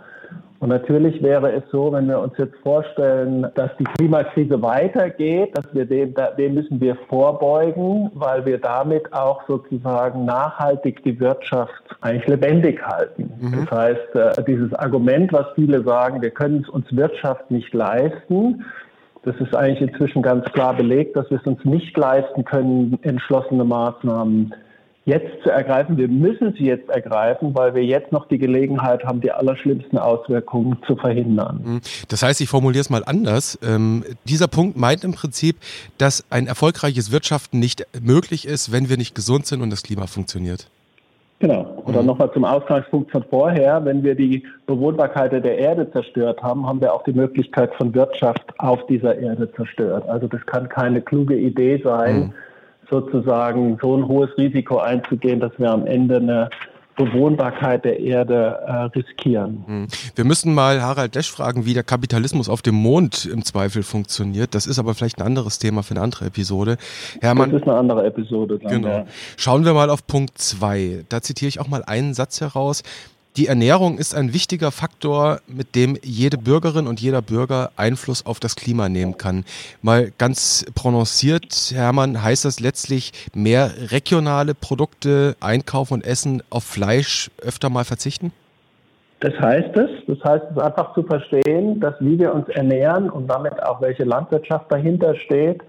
Und 0.60 0.70
natürlich 0.70 1.22
wäre 1.22 1.52
es 1.52 1.64
so, 1.72 1.92
wenn 1.92 2.08
wir 2.08 2.20
uns 2.20 2.34
jetzt 2.38 2.56
vorstellen, 2.64 3.48
dass 3.54 3.70
die 3.78 3.84
Klimakrise 3.84 4.60
weitergeht, 4.62 5.56
dass 5.56 5.66
wir 5.74 5.86
dem, 5.86 6.16
dem 6.38 6.54
müssen 6.56 6.82
wir 6.82 6.96
vorbeugen, 7.10 8.10
weil 8.16 8.44
wir 8.46 8.58
damit 8.58 9.14
auch 9.14 9.46
sozusagen 9.48 10.26
nachhaltig 10.26 11.04
die 11.04 11.20
Wirtschaft 11.20 11.72
eigentlich 12.02 12.28
lebendig 12.28 12.82
halten. 12.82 13.32
Mhm. 13.40 13.66
Das 13.66 13.72
heißt, 13.72 14.16
äh, 14.16 14.44
dieses 14.46 14.74
Argument, 14.74 15.32
was 15.32 15.46
viele 15.54 15.84
sagen, 15.84 16.22
wir 16.24 16.32
können 16.32 16.64
es 16.64 16.70
uns 16.70 16.86
Wirtschaft 16.96 17.52
nicht 17.52 17.74
leisten, 17.76 18.66
das 19.24 19.36
ist 19.42 19.54
eigentlich 19.54 19.82
inzwischen 19.82 20.22
ganz 20.22 20.46
klar 20.54 20.74
belegt, 20.74 21.18
dass 21.18 21.30
wir 21.30 21.38
es 21.38 21.46
uns 21.46 21.64
nicht 21.66 21.96
leisten 21.98 22.46
können, 22.46 22.98
entschlossene 23.02 23.66
Maßnahmen 23.66 24.54
jetzt 25.08 25.42
zu 25.42 25.50
ergreifen. 25.50 25.98
Wir 25.98 26.10
müssen 26.10 26.54
sie 26.58 26.66
jetzt 26.66 26.90
ergreifen, 26.90 27.56
weil 27.56 27.74
wir 27.74 27.84
jetzt 27.84 28.12
noch 28.12 28.28
die 28.28 28.38
Gelegenheit 28.38 29.06
haben, 29.06 29.22
die 29.22 29.32
allerschlimmsten 29.32 29.98
Auswirkungen 29.98 30.78
zu 30.86 30.98
verhindern. 30.98 31.62
Mhm. 31.64 31.82
Das 32.10 32.24
heißt, 32.24 32.42
ich 32.42 32.50
formuliere 32.50 32.82
es 32.82 32.90
mal 32.90 33.04
anders. 33.06 33.58
Ähm, 33.64 34.04
dieser 34.26 34.50
Punkt 34.50 34.78
meint 34.78 35.06
im 35.06 35.14
Prinzip, 35.14 35.56
dass 35.98 36.26
ein 36.30 36.46
erfolgreiches 36.46 37.10
Wirtschaften 37.10 37.58
nicht 37.58 37.88
möglich 38.02 38.46
ist, 38.46 38.74
wenn 38.74 38.90
wir 38.90 38.98
nicht 38.98 39.16
gesund 39.16 39.46
sind 39.46 39.62
und 39.62 39.70
das 39.70 39.82
Klima 39.82 40.08
funktioniert. 40.08 40.70
Genau. 41.40 41.82
Oder 41.86 42.02
mhm. 42.02 42.08
nochmal 42.08 42.34
zum 42.34 42.44
Ausgangspunkt 42.44 43.12
von 43.12 43.24
vorher. 43.30 43.86
Wenn 43.86 44.04
wir 44.04 44.14
die 44.14 44.44
Bewohnbarkeit 44.66 45.32
der 45.32 45.58
Erde 45.58 45.90
zerstört 45.90 46.44
haben, 46.44 46.68
haben 46.68 46.82
wir 46.82 46.94
auch 46.94 47.06
die 47.06 47.14
Möglichkeit 47.14 47.74
von 47.76 47.96
Wirtschaft 47.96 48.44
auf 48.58 48.86
dieser 48.88 49.18
Erde 49.18 49.50
zerstört. 49.54 50.10
Also 50.10 50.28
das 50.28 50.46
kann 50.48 50.68
keine 50.68 51.02
kluge 51.02 51.38
Idee 51.38 51.80
sein, 51.82 52.20
mhm 52.20 52.34
sozusagen 52.90 53.78
so 53.82 53.98
ein 53.98 54.08
hohes 54.08 54.30
Risiko 54.38 54.80
einzugehen, 54.80 55.40
dass 55.40 55.52
wir 55.58 55.72
am 55.72 55.86
Ende 55.86 56.18
eine 56.18 56.50
Bewohnbarkeit 56.98 57.86
der 57.86 58.00
Erde 58.00 58.60
äh, 58.66 58.72
riskieren. 58.98 59.64
Hm. 59.68 59.88
Wir 60.16 60.26
müssen 60.26 60.54
mal 60.54 60.82
Harald 60.82 61.16
Lesch 61.16 61.32
fragen, 61.32 61.66
wie 61.66 61.74
der 61.74 61.84
Kapitalismus 61.84 62.50
auf 62.50 62.62
dem 62.62 62.76
Mond 62.76 63.26
im 63.26 63.46
Zweifel 63.46 63.84
funktioniert. 63.84 64.56
Das 64.56 64.66
ist 64.66 64.80
aber 64.80 64.96
vielleicht 64.96 65.20
ein 65.20 65.26
anderes 65.26 65.60
Thema 65.60 65.84
für 65.84 65.92
eine 65.92 66.02
andere 66.02 66.26
Episode. 66.26 66.78
Hermann, 67.22 67.52
das 67.52 67.62
ist 67.62 67.68
eine 67.68 67.78
andere 67.78 68.06
Episode. 68.06 68.58
Dann, 68.58 68.72
genau. 68.72 68.88
Ja. 68.88 69.06
Schauen 69.38 69.64
wir 69.64 69.74
mal 69.74 69.92
auf 69.92 70.08
Punkt 70.08 70.40
2. 70.40 71.06
Da 71.08 71.22
zitiere 71.22 71.50
ich 71.50 71.60
auch 71.60 71.68
mal 71.68 71.84
einen 71.86 72.16
Satz 72.16 72.42
heraus. 72.42 72.82
Die 73.38 73.46
Ernährung 73.46 74.00
ist 74.00 74.16
ein 74.16 74.34
wichtiger 74.34 74.72
Faktor, 74.72 75.42
mit 75.46 75.76
dem 75.76 75.96
jede 76.02 76.40
Bürgerin 76.40 76.88
und 76.88 77.00
jeder 77.00 77.22
Bürger 77.22 77.70
Einfluss 77.76 78.26
auf 78.26 78.40
das 78.40 78.56
Klima 78.56 78.90
nehmen 78.90 79.20
kann. 79.20 79.46
Mal 79.84 80.12
ganz 80.18 80.66
prononciert, 80.74 81.72
Hermann, 81.72 82.24
heißt 82.24 82.46
das 82.46 82.60
letztlich 82.60 83.12
mehr 83.36 83.92
regionale 83.92 84.56
Produkte 84.56 85.36
einkaufen 85.40 85.94
und 85.94 86.04
essen, 86.04 86.42
auf 86.50 86.64
Fleisch 86.64 87.30
öfter 87.40 87.70
mal 87.70 87.86
verzichten? 87.86 88.32
Das 89.20 89.34
heißt 89.40 89.78
es. 89.78 89.90
Das 90.08 90.24
heißt 90.24 90.46
es 90.56 90.58
einfach 90.58 90.96
zu 90.96 91.04
verstehen, 91.04 91.80
dass 91.80 91.94
wie 92.00 92.18
wir 92.18 92.34
uns 92.34 92.50
ernähren 92.50 93.08
und 93.08 93.28
damit 93.28 93.62
auch 93.62 93.82
welche 93.82 94.04
Landwirtschaft 94.04 94.72
dahinter 94.72 95.16
steht, 95.16 95.62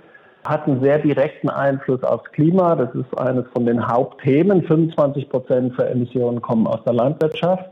hat 0.45 0.67
einen 0.67 0.81
sehr 0.81 0.99
direkten 0.99 1.51
Einfluss 1.51 2.03
aufs 2.03 2.31
Klima. 2.33 2.75
Das 2.75 2.95
ist 2.95 3.19
eines 3.19 3.45
von 3.53 3.67
den 3.67 3.87
Hauptthemen. 3.87 4.63
25 4.63 5.29
Prozent 5.29 5.75
für 5.75 5.89
Emissionen 5.89 6.41
kommen 6.41 6.67
aus 6.67 6.83
der 6.85 6.95
Landwirtschaft. 6.95 7.69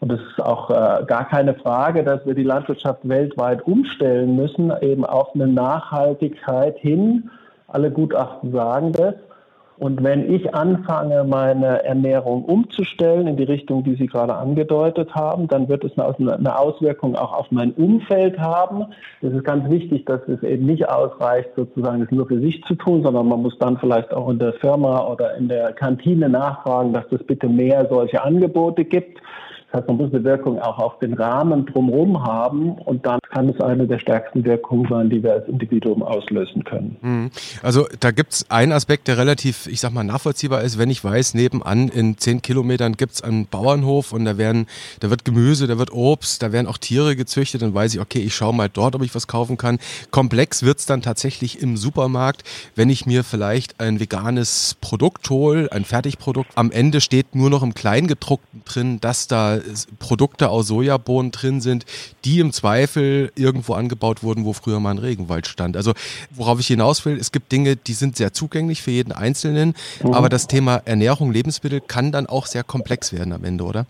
Und 0.00 0.12
es 0.12 0.20
ist 0.20 0.40
auch 0.40 0.70
äh, 0.70 1.04
gar 1.04 1.28
keine 1.28 1.54
Frage, 1.54 2.02
dass 2.02 2.24
wir 2.24 2.34
die 2.34 2.42
Landwirtschaft 2.42 3.06
weltweit 3.06 3.62
umstellen 3.66 4.34
müssen, 4.34 4.72
eben 4.80 5.04
auf 5.04 5.34
eine 5.34 5.46
Nachhaltigkeit 5.46 6.78
hin. 6.78 7.30
Alle 7.68 7.90
Gutachten 7.90 8.52
sagen 8.52 8.92
das. 8.92 9.14
Und 9.80 10.04
wenn 10.04 10.30
ich 10.30 10.54
anfange, 10.54 11.24
meine 11.24 11.82
Ernährung 11.84 12.44
umzustellen 12.44 13.26
in 13.26 13.38
die 13.38 13.44
Richtung, 13.44 13.82
die 13.82 13.94
Sie 13.94 14.08
gerade 14.08 14.34
angedeutet 14.34 15.14
haben, 15.14 15.48
dann 15.48 15.70
wird 15.70 15.84
es 15.84 15.98
eine 15.98 16.58
Auswirkung 16.58 17.16
auch 17.16 17.32
auf 17.32 17.46
mein 17.50 17.72
Umfeld 17.72 18.38
haben. 18.38 18.84
Es 19.22 19.32
ist 19.32 19.42
ganz 19.42 19.70
wichtig, 19.70 20.04
dass 20.04 20.20
es 20.28 20.42
eben 20.42 20.66
nicht 20.66 20.86
ausreicht, 20.86 21.48
sozusagen 21.56 22.02
es 22.02 22.10
nur 22.10 22.26
für 22.26 22.40
sich 22.40 22.62
zu 22.64 22.74
tun, 22.74 23.02
sondern 23.02 23.26
man 23.26 23.40
muss 23.40 23.58
dann 23.58 23.78
vielleicht 23.78 24.12
auch 24.12 24.28
in 24.28 24.38
der 24.38 24.52
Firma 24.52 25.06
oder 25.06 25.34
in 25.36 25.48
der 25.48 25.72
Kantine 25.72 26.28
nachfragen, 26.28 26.92
dass 26.92 27.10
es 27.10 27.24
bitte 27.24 27.48
mehr 27.48 27.86
solche 27.88 28.22
Angebote 28.22 28.84
gibt. 28.84 29.18
Das 29.70 29.80
heißt, 29.80 29.88
man 29.88 29.98
muss 29.98 30.12
eine 30.12 30.24
Wirkung 30.24 30.58
auch 30.58 30.78
auf 30.78 30.98
den 30.98 31.14
Rahmen 31.14 31.64
drumherum 31.64 32.24
haben 32.24 32.72
und 32.72 33.06
dann 33.06 33.20
kann 33.30 33.48
es 33.48 33.60
eine 33.60 33.86
der 33.86 34.00
stärksten 34.00 34.44
Wirkungen 34.44 34.88
sein, 34.90 35.10
die 35.10 35.22
wir 35.22 35.34
als 35.34 35.48
Individuum 35.48 36.02
auslösen 36.02 36.64
können. 36.64 36.96
Mhm. 37.00 37.30
Also 37.62 37.86
da 38.00 38.10
gibt 38.10 38.32
es 38.32 38.50
einen 38.50 38.72
Aspekt, 38.72 39.06
der 39.06 39.16
relativ, 39.16 39.68
ich 39.68 39.80
sag 39.80 39.92
mal, 39.92 40.02
nachvollziehbar 40.02 40.62
ist, 40.62 40.78
wenn 40.78 40.90
ich 40.90 41.04
weiß, 41.04 41.34
nebenan 41.34 41.88
in 41.88 42.18
zehn 42.18 42.42
Kilometern 42.42 42.96
gibt 42.96 43.12
es 43.12 43.22
einen 43.22 43.46
Bauernhof 43.46 44.12
und 44.12 44.24
da 44.24 44.38
werden, 44.38 44.66
da 44.98 45.10
wird 45.10 45.24
Gemüse, 45.24 45.68
da 45.68 45.78
wird 45.78 45.92
Obst, 45.92 46.42
da 46.42 46.50
werden 46.50 46.66
auch 46.66 46.78
Tiere 46.78 47.14
gezüchtet, 47.14 47.62
dann 47.62 47.72
weiß 47.72 47.94
ich, 47.94 48.00
okay, 48.00 48.20
ich 48.20 48.34
schaue 48.34 48.54
mal 48.54 48.68
dort, 48.68 48.96
ob 48.96 49.02
ich 49.02 49.14
was 49.14 49.28
kaufen 49.28 49.56
kann. 49.56 49.78
Komplex 50.10 50.64
wird 50.64 50.78
es 50.78 50.86
dann 50.86 51.00
tatsächlich 51.00 51.62
im 51.62 51.76
Supermarkt, 51.76 52.42
wenn 52.74 52.90
ich 52.90 53.06
mir 53.06 53.22
vielleicht 53.22 53.78
ein 53.78 54.00
veganes 54.00 54.76
Produkt 54.80 55.30
hole, 55.30 55.70
ein 55.70 55.84
Fertigprodukt. 55.84 56.50
Am 56.56 56.72
Ende 56.72 57.00
steht 57.00 57.36
nur 57.36 57.50
noch 57.50 57.62
im 57.62 57.74
Kleingedruckten 57.74 58.62
drin, 58.64 59.00
dass 59.00 59.28
da 59.28 59.59
Produkte 59.98 60.48
aus 60.48 60.66
Sojabohnen 60.68 61.32
drin 61.32 61.60
sind, 61.60 61.84
die 62.24 62.40
im 62.40 62.52
Zweifel 62.52 63.32
irgendwo 63.34 63.74
angebaut 63.74 64.22
wurden, 64.22 64.44
wo 64.44 64.52
früher 64.52 64.80
mal 64.80 64.90
ein 64.90 64.98
Regenwald 64.98 65.46
stand. 65.46 65.76
Also 65.76 65.92
worauf 66.30 66.60
ich 66.60 66.66
hinaus 66.66 67.04
will, 67.04 67.16
es 67.16 67.32
gibt 67.32 67.52
Dinge, 67.52 67.76
die 67.76 67.92
sind 67.92 68.16
sehr 68.16 68.32
zugänglich 68.32 68.82
für 68.82 68.90
jeden 68.90 69.12
Einzelnen, 69.12 69.74
mhm. 70.02 70.14
aber 70.14 70.28
das 70.28 70.46
Thema 70.46 70.82
Ernährung, 70.84 71.32
Lebensmittel 71.32 71.80
kann 71.80 72.12
dann 72.12 72.26
auch 72.26 72.46
sehr 72.46 72.64
komplex 72.64 73.12
werden 73.12 73.32
am 73.32 73.44
Ende, 73.44 73.64
oder? 73.64 73.86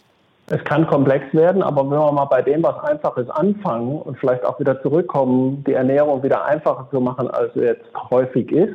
Es 0.52 0.62
kann 0.64 0.84
komplex 0.88 1.32
werden, 1.32 1.62
aber 1.62 1.82
wenn 1.82 1.96
wir 1.96 2.10
mal 2.10 2.24
bei 2.24 2.42
dem, 2.42 2.64
was 2.64 2.76
einfach 2.82 3.16
ist, 3.16 3.30
anfangen 3.30 4.02
und 4.02 4.18
vielleicht 4.18 4.44
auch 4.44 4.58
wieder 4.58 4.82
zurückkommen, 4.82 5.62
die 5.64 5.74
Ernährung 5.74 6.24
wieder 6.24 6.44
einfacher 6.44 6.88
zu 6.90 7.00
machen, 7.00 7.30
als 7.30 7.54
sie 7.54 7.60
jetzt 7.60 7.84
häufig 8.10 8.50
ist, 8.50 8.74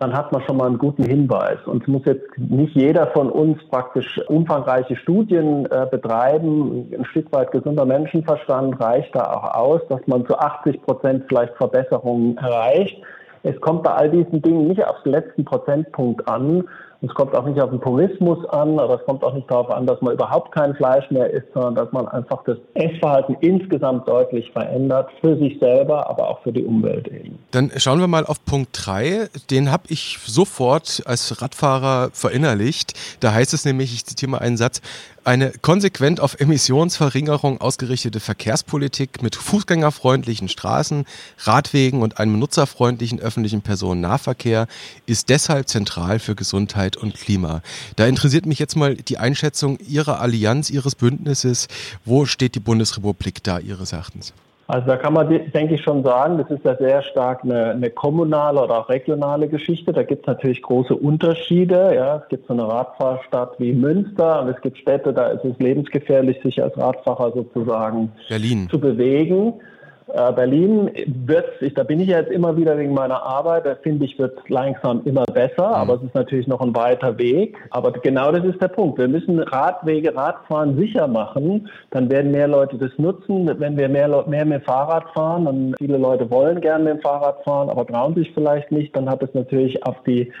dann 0.00 0.14
hat 0.14 0.32
man 0.32 0.42
schon 0.42 0.56
mal 0.56 0.66
einen 0.66 0.78
guten 0.78 1.04
Hinweis. 1.04 1.58
Und 1.66 1.82
es 1.82 1.88
muss 1.88 2.02
jetzt 2.06 2.26
nicht 2.38 2.74
jeder 2.74 3.08
von 3.08 3.30
uns 3.30 3.62
praktisch 3.68 4.18
umfangreiche 4.28 4.96
Studien 4.96 5.66
äh, 5.66 5.86
betreiben. 5.90 6.90
Ein 6.96 7.04
Stück 7.04 7.30
weit 7.32 7.52
gesunder 7.52 7.84
Menschenverstand 7.84 8.80
reicht 8.80 9.14
da 9.14 9.30
auch 9.30 9.54
aus, 9.54 9.80
dass 9.90 10.00
man 10.06 10.26
zu 10.26 10.38
80 10.38 10.82
Prozent 10.82 11.24
vielleicht 11.28 11.54
Verbesserungen 11.56 12.38
erreicht. 12.38 12.96
Es 13.42 13.60
kommt 13.60 13.82
bei 13.82 13.92
all 13.92 14.10
diesen 14.10 14.40
Dingen 14.40 14.68
nicht 14.68 14.84
auf 14.84 15.02
den 15.02 15.12
letzten 15.12 15.44
Prozentpunkt 15.44 16.26
an, 16.26 16.64
es 17.02 17.14
kommt 17.14 17.34
auch 17.34 17.46
nicht 17.46 17.60
auf 17.60 17.70
den 17.70 17.80
Purismus 17.80 18.46
an, 18.50 18.78
oder 18.78 19.00
es 19.00 19.04
kommt 19.06 19.24
auch 19.24 19.32
nicht 19.32 19.50
darauf 19.50 19.70
an, 19.70 19.86
dass 19.86 20.00
man 20.02 20.14
überhaupt 20.14 20.52
kein 20.52 20.74
Fleisch 20.74 21.10
mehr 21.10 21.30
isst, 21.30 21.46
sondern 21.54 21.74
dass 21.74 21.92
man 21.92 22.06
einfach 22.08 22.44
das 22.44 22.58
Essverhalten 22.74 23.36
insgesamt 23.40 24.06
deutlich 24.06 24.50
verändert, 24.52 25.08
für 25.20 25.36
sich 25.38 25.58
selber, 25.58 26.08
aber 26.08 26.28
auch 26.28 26.42
für 26.42 26.52
die 26.52 26.64
Umwelt 26.64 27.08
eben. 27.08 27.38
Dann 27.52 27.70
schauen 27.76 28.00
wir 28.00 28.06
mal 28.06 28.26
auf 28.26 28.44
Punkt 28.44 28.70
3. 28.72 29.28
Den 29.50 29.72
habe 29.72 29.84
ich 29.88 30.18
sofort 30.26 31.02
als 31.06 31.40
Radfahrer 31.40 32.10
verinnerlicht. 32.12 32.92
Da 33.20 33.32
heißt 33.32 33.54
es 33.54 33.64
nämlich, 33.64 33.94
ich 33.94 34.04
zitiere 34.04 34.32
mal 34.32 34.38
einen 34.38 34.58
Satz, 34.58 34.82
eine 35.24 35.52
konsequent 35.62 36.20
auf 36.20 36.40
Emissionsverringerung 36.40 37.60
ausgerichtete 37.60 38.20
Verkehrspolitik 38.20 39.22
mit 39.22 39.36
fußgängerfreundlichen 39.36 40.48
Straßen, 40.48 41.04
Radwegen 41.38 42.02
und 42.02 42.18
einem 42.18 42.38
nutzerfreundlichen 42.38 43.20
öffentlichen 43.20 43.62
Personennahverkehr 43.62 44.66
ist 45.06 45.28
deshalb 45.28 45.68
zentral 45.68 46.18
für 46.18 46.34
Gesundheit 46.34 46.96
und 46.96 47.14
Klima. 47.14 47.62
Da 47.96 48.06
interessiert 48.06 48.46
mich 48.46 48.58
jetzt 48.58 48.76
mal 48.76 48.94
die 48.96 49.18
Einschätzung 49.18 49.78
Ihrer 49.78 50.20
Allianz, 50.20 50.70
Ihres 50.70 50.94
Bündnisses. 50.94 51.68
Wo 52.04 52.26
steht 52.26 52.54
die 52.54 52.60
Bundesrepublik 52.60 53.42
da 53.42 53.58
Ihres 53.58 53.92
Erachtens? 53.92 54.32
Also 54.70 54.86
da 54.86 54.96
kann 54.96 55.14
man, 55.14 55.28
denke 55.28 55.74
ich, 55.74 55.82
schon 55.82 56.04
sagen, 56.04 56.38
das 56.38 56.48
ist 56.48 56.64
ja 56.64 56.76
sehr 56.76 57.02
stark 57.02 57.42
eine, 57.42 57.70
eine 57.70 57.90
kommunale 57.90 58.62
oder 58.62 58.78
auch 58.78 58.88
regionale 58.88 59.48
Geschichte. 59.48 59.92
Da 59.92 60.04
gibt 60.04 60.22
es 60.22 60.26
natürlich 60.28 60.62
große 60.62 60.94
Unterschiede. 60.94 61.92
Ja. 61.92 62.18
Es 62.18 62.28
gibt 62.28 62.46
so 62.46 62.52
eine 62.52 62.68
Radfahrstadt 62.68 63.58
wie 63.58 63.72
Münster 63.72 64.42
und 64.42 64.48
es 64.50 64.60
gibt 64.60 64.78
Städte, 64.78 65.12
da 65.12 65.26
ist 65.30 65.44
es 65.44 65.58
lebensgefährlich, 65.58 66.40
sich 66.44 66.62
als 66.62 66.78
Radfahrer 66.78 67.32
sozusagen 67.32 68.12
Berlin. 68.28 68.68
zu 68.70 68.78
bewegen. 68.78 69.54
Äh, 70.14 70.32
Berlin 70.32 70.90
wird, 71.26 71.46
ich, 71.60 71.74
da 71.74 71.82
bin 71.82 72.00
ich 72.00 72.08
jetzt 72.08 72.30
immer 72.30 72.56
wieder 72.56 72.76
wegen 72.78 72.94
meiner 72.94 73.22
Arbeit, 73.22 73.66
da 73.66 73.74
finde 73.74 74.04
ich, 74.04 74.18
wird 74.18 74.38
langsam 74.48 75.02
immer 75.04 75.24
besser, 75.24 75.68
mhm. 75.68 75.74
aber 75.74 75.94
es 75.94 76.02
ist 76.02 76.14
natürlich 76.14 76.46
noch 76.46 76.60
ein 76.60 76.74
weiter 76.74 77.18
Weg. 77.18 77.56
Aber 77.70 77.92
genau 77.92 78.32
das 78.32 78.44
ist 78.44 78.60
der 78.60 78.68
Punkt. 78.68 78.98
Wir 78.98 79.08
müssen 79.08 79.38
Radwege, 79.40 80.14
Radfahren 80.14 80.76
sicher 80.76 81.08
machen, 81.08 81.68
dann 81.90 82.10
werden 82.10 82.32
mehr 82.32 82.48
Leute 82.48 82.76
das 82.76 82.90
nutzen. 82.98 83.50
Wenn 83.58 83.76
wir 83.76 83.88
mehr, 83.88 84.24
mehr 84.26 84.44
mit 84.44 84.64
Fahrrad 84.64 85.10
fahren, 85.14 85.44
dann 85.44 85.74
viele 85.78 85.98
Leute 85.98 86.30
wollen 86.30 86.60
gerne 86.60 86.84
mit 86.84 86.94
dem 86.94 87.00
Fahrrad 87.00 87.42
fahren, 87.44 87.68
aber 87.68 87.86
trauen 87.86 88.14
sich 88.14 88.32
vielleicht 88.32 88.72
nicht, 88.72 88.96
dann 88.96 89.08
hat 89.08 89.22
es 89.22 89.32
natürlich 89.34 89.84
auf 89.84 89.96
die 90.06 90.32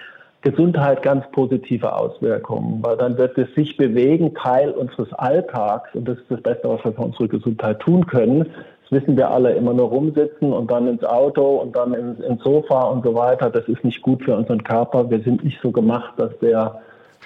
Gesundheit 0.42 1.02
ganz 1.02 1.24
positive 1.32 1.94
Auswirkungen, 1.94 2.82
weil 2.82 2.96
dann 2.96 3.18
wird 3.18 3.36
es 3.36 3.54
sich 3.54 3.76
bewegen 3.76 4.34
Teil 4.34 4.70
unseres 4.70 5.12
Alltags 5.12 5.94
und 5.94 6.08
das 6.08 6.16
ist 6.16 6.30
das 6.30 6.40
Beste, 6.40 6.68
was 6.68 6.82
wir 6.82 6.92
für 6.92 7.02
unsere 7.02 7.28
Gesundheit 7.28 7.80
tun 7.80 8.06
können 8.06 8.46
wissen 8.90 9.16
wir 9.16 9.30
alle, 9.30 9.52
immer 9.52 9.72
nur 9.72 9.88
rumsitzen 9.88 10.52
und 10.52 10.70
dann 10.70 10.86
ins 10.88 11.04
Auto 11.04 11.56
und 11.56 11.76
dann 11.76 11.94
ins, 11.94 12.20
ins 12.20 12.42
Sofa 12.42 12.82
und 12.82 13.04
so 13.04 13.14
weiter. 13.14 13.50
Das 13.50 13.66
ist 13.68 13.84
nicht 13.84 14.02
gut 14.02 14.22
für 14.24 14.36
unseren 14.36 14.62
Körper. 14.62 15.08
Wir 15.10 15.20
sind 15.20 15.44
nicht 15.44 15.58
so 15.62 15.70
gemacht, 15.70 16.14
dass 16.16 16.32
wir 16.40 16.80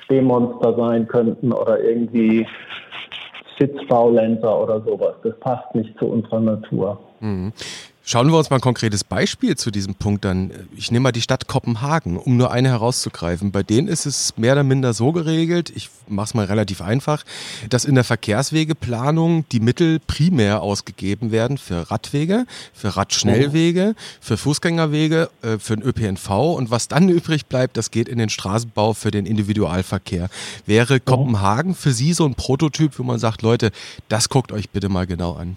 Stehmonster 0.05 0.75
sein 0.77 1.09
könnten 1.09 1.53
oder 1.53 1.81
irgendwie 1.81 2.47
Sitzfaulenzer 3.59 4.63
oder 4.63 4.81
sowas. 4.83 5.15
Das 5.23 5.39
passt 5.41 5.75
nicht 5.75 5.99
zu 5.99 6.07
unserer 6.07 6.41
Natur. 6.41 6.99
Mhm. 7.21 7.53
Schauen 8.07 8.31
wir 8.31 8.37
uns 8.37 8.51
mal 8.51 8.57
ein 8.57 8.61
konkretes 8.61 9.03
Beispiel 9.03 9.57
zu 9.57 9.71
diesem 9.71 9.95
Punkt 9.95 10.27
an. 10.27 10.51
Ich 10.77 10.91
nehme 10.91 11.05
mal 11.05 11.13
die 11.13 11.23
Stadt 11.23 11.49
Kopenhagen, 11.49 12.19
um 12.19 12.37
nur 12.37 12.51
eine 12.51 12.69
herauszugreifen. 12.69 13.51
Bei 13.51 13.63
denen 13.63 13.89
ist 13.89 14.05
es 14.05 14.37
mehr 14.37 14.53
oder 14.53 14.63
minder 14.63 14.93
so 14.93 15.11
geregelt, 15.11 15.73
ich 15.75 15.89
mache 16.07 16.27
es 16.27 16.35
mal 16.35 16.45
relativ 16.45 16.83
einfach, 16.83 17.25
dass 17.71 17.87
in 17.87 17.95
der 17.95 18.05
Verkehrswegeplanung 18.05 19.47
die 19.53 19.61
Mittel 19.61 20.01
primär 20.01 20.61
ausgegeben 20.61 21.33
werden 21.33 21.57
für 21.57 21.91
Radwege, 21.91 22.45
für 22.75 22.95
Radschnellwege, 22.95 23.95
für 24.21 24.37
Fußgängerwege, 24.37 25.31
äh, 25.41 25.59
für 25.59 25.75
den 25.75 25.83
ÖPNV 25.83 26.29
und 26.59 26.71
was 26.71 26.89
dann 26.89 27.09
übrig 27.09 27.47
bleibt, 27.47 27.79
das 27.79 27.91
geht 27.91 28.11
in 28.11 28.19
den 28.19 28.29
Straßenbau 28.29 28.93
für 28.93 29.13
den 29.13 29.25
Individualverkehr. 29.25 30.29
Wäre 30.67 31.01
Kopenhagen 31.01 31.75
für 31.75 31.95
Sie 31.95 32.13
so 32.13 32.27
ein 32.27 32.35
Prototyp, 32.35 32.99
wo 32.99 33.03
man 33.03 33.19
sagt, 33.19 33.41
Leute, 33.41 33.71
das 34.11 34.29
guckt 34.29 34.53
euch 34.53 34.69
bitte 34.69 34.91
mal 34.91 35.07
genau 35.07 35.33
an? 35.37 35.57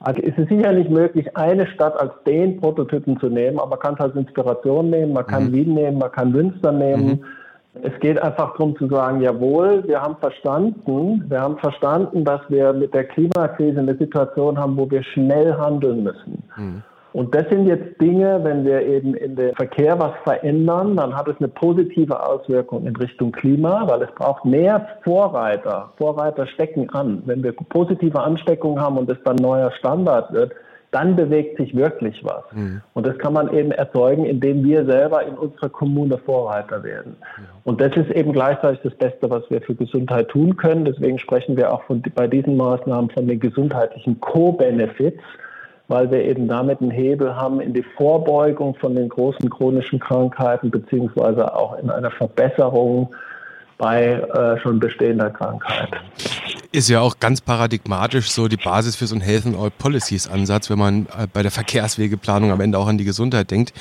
Also 0.00 0.22
ist 0.22 0.38
es 0.38 0.48
sicherlich 0.48 0.88
möglich, 0.88 1.36
eine 1.36 1.66
Stadt 1.66 1.94
als 2.00 2.12
den 2.26 2.58
Prototypen 2.58 3.20
zu 3.20 3.28
nehmen, 3.28 3.58
aber 3.58 3.70
man 3.70 3.78
kann 3.80 3.94
es 3.94 4.00
als 4.00 4.16
Inspiration 4.16 4.88
nehmen, 4.88 5.12
man 5.12 5.26
kann 5.26 5.48
mhm. 5.48 5.52
Wien 5.52 5.74
nehmen, 5.74 5.98
man 5.98 6.10
kann 6.10 6.32
Münster 6.32 6.72
nehmen. 6.72 7.06
Mhm. 7.06 7.24
Es 7.82 8.00
geht 8.00 8.20
einfach 8.20 8.52
darum 8.56 8.76
zu 8.76 8.88
sagen, 8.88 9.20
jawohl, 9.20 9.86
wir 9.86 10.00
haben 10.00 10.16
verstanden, 10.16 11.24
wir 11.28 11.40
haben 11.40 11.58
verstanden, 11.58 12.24
dass 12.24 12.40
wir 12.48 12.72
mit 12.72 12.94
der 12.94 13.04
Klimakrise 13.04 13.78
eine 13.78 13.94
Situation 13.96 14.58
haben, 14.58 14.76
wo 14.76 14.90
wir 14.90 15.04
schnell 15.04 15.54
handeln 15.54 16.02
müssen. 16.02 16.42
Mhm. 16.56 16.82
Und 17.12 17.34
das 17.34 17.48
sind 17.48 17.66
jetzt 17.66 18.00
Dinge, 18.00 18.40
wenn 18.44 18.64
wir 18.64 18.82
eben 18.82 19.14
in 19.14 19.36
den 19.36 19.54
Verkehr 19.54 19.98
was 19.98 20.12
verändern, 20.22 20.96
dann 20.96 21.16
hat 21.16 21.28
es 21.28 21.36
eine 21.38 21.48
positive 21.48 22.24
Auswirkung 22.24 22.86
in 22.86 22.94
Richtung 22.96 23.32
Klima, 23.32 23.86
weil 23.88 24.02
es 24.02 24.10
braucht 24.14 24.44
mehr 24.44 24.86
Vorreiter. 25.02 25.92
Vorreiter 25.96 26.46
stecken 26.46 26.88
an. 26.90 27.22
Wenn 27.26 27.42
wir 27.42 27.52
positive 27.52 28.20
Ansteckungen 28.20 28.80
haben 28.80 28.96
und 28.96 29.10
es 29.10 29.18
dann 29.24 29.36
neuer 29.36 29.72
Standard 29.72 30.32
wird, 30.32 30.52
dann 30.92 31.14
bewegt 31.14 31.56
sich 31.58 31.76
wirklich 31.76 32.24
was. 32.24 32.42
Mhm. 32.52 32.80
Und 32.94 33.06
das 33.06 33.16
kann 33.18 33.32
man 33.32 33.52
eben 33.54 33.70
erzeugen, 33.70 34.24
indem 34.24 34.64
wir 34.64 34.84
selber 34.84 35.24
in 35.24 35.34
unserer 35.34 35.68
Kommune 35.68 36.18
Vorreiter 36.18 36.82
werden. 36.82 37.16
Mhm. 37.20 37.44
Und 37.64 37.80
das 37.80 37.96
ist 37.96 38.10
eben 38.10 38.32
gleichzeitig 38.32 38.80
das 38.82 38.94
Beste, 38.94 39.30
was 39.30 39.48
wir 39.50 39.60
für 39.62 39.74
Gesundheit 39.74 40.28
tun 40.28 40.56
können. 40.56 40.84
Deswegen 40.84 41.18
sprechen 41.18 41.56
wir 41.56 41.72
auch 41.72 41.82
von, 41.84 42.02
bei 42.14 42.26
diesen 42.26 42.56
Maßnahmen 42.56 43.10
von 43.10 43.26
den 43.26 43.38
gesundheitlichen 43.38 44.20
Co-Benefits 44.20 45.22
weil 45.90 46.08
wir 46.12 46.24
eben 46.24 46.46
damit 46.46 46.80
einen 46.80 46.92
Hebel 46.92 47.34
haben 47.34 47.60
in 47.60 47.74
die 47.74 47.82
Vorbeugung 47.82 48.76
von 48.76 48.94
den 48.94 49.08
großen 49.08 49.50
chronischen 49.50 49.98
Krankheiten 49.98 50.70
beziehungsweise 50.70 51.52
auch 51.52 51.76
in 51.78 51.90
einer 51.90 52.12
Verbesserung 52.12 53.12
bei 53.80 54.12
äh, 54.12 54.60
schon 54.60 54.78
bestehender 54.78 55.30
Krankheit. 55.30 55.88
Ist 56.70 56.88
ja 56.88 57.00
auch 57.00 57.18
ganz 57.18 57.40
paradigmatisch 57.40 58.30
so 58.30 58.46
die 58.46 58.58
Basis 58.58 58.94
für 58.94 59.06
so 59.06 59.14
einen 59.16 59.22
Health 59.22 59.46
and 59.46 59.56
All 59.56 59.70
Policies 59.70 60.28
Ansatz, 60.28 60.68
wenn 60.70 60.78
man 60.78 61.06
äh, 61.06 61.26
bei 61.32 61.42
der 61.42 61.50
Verkehrswegeplanung 61.50 62.52
am 62.52 62.60
Ende 62.60 62.78
auch 62.78 62.86
an 62.86 62.98
die 62.98 63.04
Gesundheit 63.04 63.50
denkt. 63.50 63.72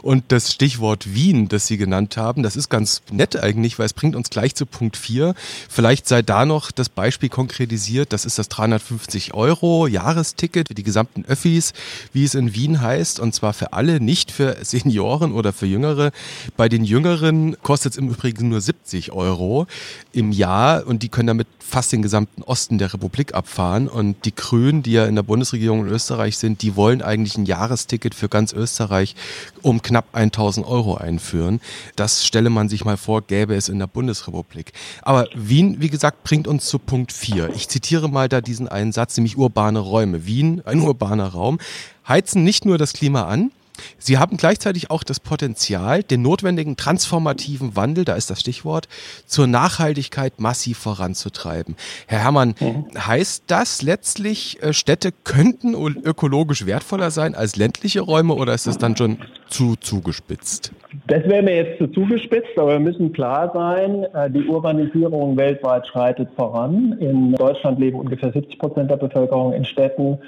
Und 0.00 0.24
das 0.28 0.52
Stichwort 0.52 1.12
Wien, 1.12 1.48
das 1.48 1.66
Sie 1.66 1.76
genannt 1.76 2.16
haben, 2.16 2.44
das 2.44 2.54
ist 2.56 2.70
ganz 2.70 3.02
nett 3.10 3.42
eigentlich, 3.42 3.78
weil 3.78 3.86
es 3.86 3.92
bringt 3.92 4.14
uns 4.14 4.30
gleich 4.30 4.54
zu 4.54 4.64
Punkt 4.64 4.96
4. 4.96 5.34
Vielleicht 5.68 6.06
sei 6.06 6.22
da 6.22 6.46
noch 6.46 6.70
das 6.70 6.88
Beispiel 6.88 7.28
konkretisiert, 7.28 8.12
das 8.12 8.24
ist 8.24 8.38
das 8.38 8.48
350 8.48 9.34
Euro 9.34 9.88
Jahresticket 9.88 10.68
für 10.68 10.74
die 10.74 10.84
gesamten 10.84 11.24
Öffis, 11.26 11.74
wie 12.12 12.24
es 12.24 12.36
in 12.36 12.54
Wien 12.54 12.80
heißt, 12.80 13.18
und 13.18 13.34
zwar 13.34 13.52
für 13.52 13.72
alle, 13.72 14.00
nicht 14.00 14.30
für 14.30 14.56
Senioren 14.62 15.32
oder 15.32 15.52
für 15.52 15.66
Jüngere. 15.66 16.12
Bei 16.56 16.68
den 16.68 16.84
Jüngeren 16.84 17.56
kostet 17.62 17.92
es 17.92 17.98
im 17.98 18.08
Übrigen 18.08 18.48
nur 18.48 18.60
70 18.60 19.12
Euro 19.12 19.47
im 20.12 20.32
Jahr 20.32 20.86
und 20.86 21.02
die 21.02 21.08
können 21.08 21.28
damit 21.28 21.46
fast 21.68 21.92
den 21.92 22.02
gesamten 22.02 22.42
Osten 22.42 22.78
der 22.78 22.92
Republik 22.94 23.34
abfahren. 23.34 23.88
Und 23.88 24.24
die 24.24 24.34
Grünen, 24.34 24.82
die 24.82 24.92
ja 24.92 25.06
in 25.06 25.14
der 25.14 25.22
Bundesregierung 25.22 25.86
in 25.86 25.92
Österreich 25.92 26.38
sind, 26.38 26.62
die 26.62 26.76
wollen 26.76 27.02
eigentlich 27.02 27.36
ein 27.36 27.44
Jahresticket 27.44 28.14
für 28.14 28.28
ganz 28.28 28.52
Österreich 28.52 29.14
um 29.62 29.82
knapp 29.82 30.06
1000 30.12 30.66
Euro 30.66 30.96
einführen. 30.96 31.60
Das 31.94 32.24
stelle 32.24 32.50
man 32.50 32.68
sich 32.68 32.84
mal 32.84 32.96
vor, 32.96 33.22
gäbe 33.22 33.54
es 33.54 33.68
in 33.68 33.78
der 33.78 33.86
Bundesrepublik. 33.86 34.72
Aber 35.02 35.28
Wien, 35.34 35.76
wie 35.80 35.90
gesagt, 35.90 36.24
bringt 36.24 36.48
uns 36.48 36.66
zu 36.66 36.78
Punkt 36.78 37.12
4. 37.12 37.50
Ich 37.54 37.68
zitiere 37.68 38.08
mal 38.08 38.28
da 38.28 38.40
diesen 38.40 38.68
einen 38.68 38.92
Satz, 38.92 39.16
nämlich 39.16 39.36
urbane 39.36 39.78
Räume. 39.78 40.26
Wien, 40.26 40.62
ein 40.64 40.80
urbaner 40.80 41.28
Raum, 41.28 41.58
heizen 42.08 42.44
nicht 42.44 42.64
nur 42.64 42.78
das 42.78 42.94
Klima 42.94 43.24
an, 43.24 43.50
Sie 43.98 44.18
haben 44.18 44.36
gleichzeitig 44.36 44.90
auch 44.90 45.02
das 45.02 45.20
Potenzial, 45.20 46.02
den 46.02 46.22
notwendigen 46.22 46.76
transformativen 46.76 47.76
Wandel, 47.76 48.04
da 48.04 48.14
ist 48.14 48.30
das 48.30 48.40
Stichwort, 48.40 48.88
zur 49.26 49.46
Nachhaltigkeit 49.46 50.40
massiv 50.40 50.78
voranzutreiben. 50.78 51.76
Herr 52.06 52.20
Herrmann, 52.20 52.54
mhm. 52.60 52.86
heißt 52.96 53.44
das 53.46 53.82
letztlich, 53.82 54.62
äh, 54.62 54.72
Städte 54.72 55.12
könnten 55.24 55.74
ökologisch 55.74 56.66
wertvoller 56.66 57.10
sein 57.10 57.34
als 57.34 57.56
ländliche 57.56 58.00
Räume 58.00 58.34
oder 58.34 58.54
ist 58.54 58.66
das 58.66 58.78
dann 58.78 58.96
schon 58.96 59.18
zu 59.48 59.76
zugespitzt? 59.76 60.72
Das 61.06 61.24
wäre 61.24 61.42
mir 61.42 61.56
jetzt 61.56 61.78
zu 61.78 61.86
zugespitzt, 61.88 62.56
aber 62.56 62.72
wir 62.72 62.80
müssen 62.80 63.12
klar 63.12 63.50
sein, 63.52 64.04
äh, 64.14 64.30
die 64.30 64.44
Urbanisierung 64.44 65.36
weltweit 65.36 65.86
schreitet 65.86 66.28
voran. 66.36 66.96
In 67.00 67.34
Deutschland 67.34 67.78
leben 67.78 67.98
ungefähr 67.98 68.32
70 68.32 68.58
Prozent 68.58 68.90
der 68.90 68.96
Bevölkerung 68.96 69.52
in 69.52 69.64
Städten. 69.64 70.18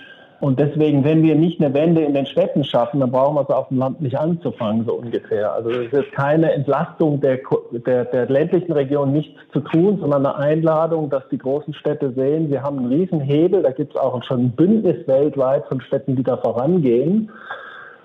Und 0.41 0.59
deswegen, 0.59 1.05
wenn 1.05 1.23
wir 1.23 1.35
nicht 1.35 1.61
eine 1.61 1.75
Wende 1.75 2.01
in 2.01 2.15
den 2.15 2.25
Städten 2.25 2.65
schaffen, 2.65 3.01
dann 3.01 3.11
brauchen 3.11 3.35
wir 3.37 3.43
es 3.43 3.51
auf 3.51 3.69
dem 3.69 3.77
Land 3.77 4.01
nicht 4.01 4.19
anzufangen, 4.19 4.87
so 4.87 4.95
ungefähr. 4.95 5.53
Also 5.53 5.69
es 5.69 5.93
ist 5.93 6.13
keine 6.13 6.51
Entlastung 6.53 7.21
der, 7.21 7.41
der, 7.73 8.07
der 8.07 8.27
ländlichen 8.27 8.73
Region 8.73 9.13
nichts 9.13 9.39
zu 9.53 9.61
tun, 9.61 9.99
sondern 10.01 10.25
eine 10.25 10.37
Einladung, 10.37 11.11
dass 11.11 11.29
die 11.31 11.37
großen 11.37 11.75
Städte 11.75 12.13
sehen, 12.13 12.51
wir 12.51 12.63
haben 12.63 12.79
einen 12.79 12.89
Riesenhebel, 12.89 13.63
da 13.63 13.71
gibt 13.71 13.95
es 13.95 14.01
auch 14.01 14.23
schon 14.25 14.47
ein 14.47 14.51
Bündnis 14.53 15.07
weltweit 15.07 15.67
von 15.67 15.83
Städten, 15.83 16.17
die 16.17 16.23
da 16.23 16.39
vorangehen. 16.39 17.31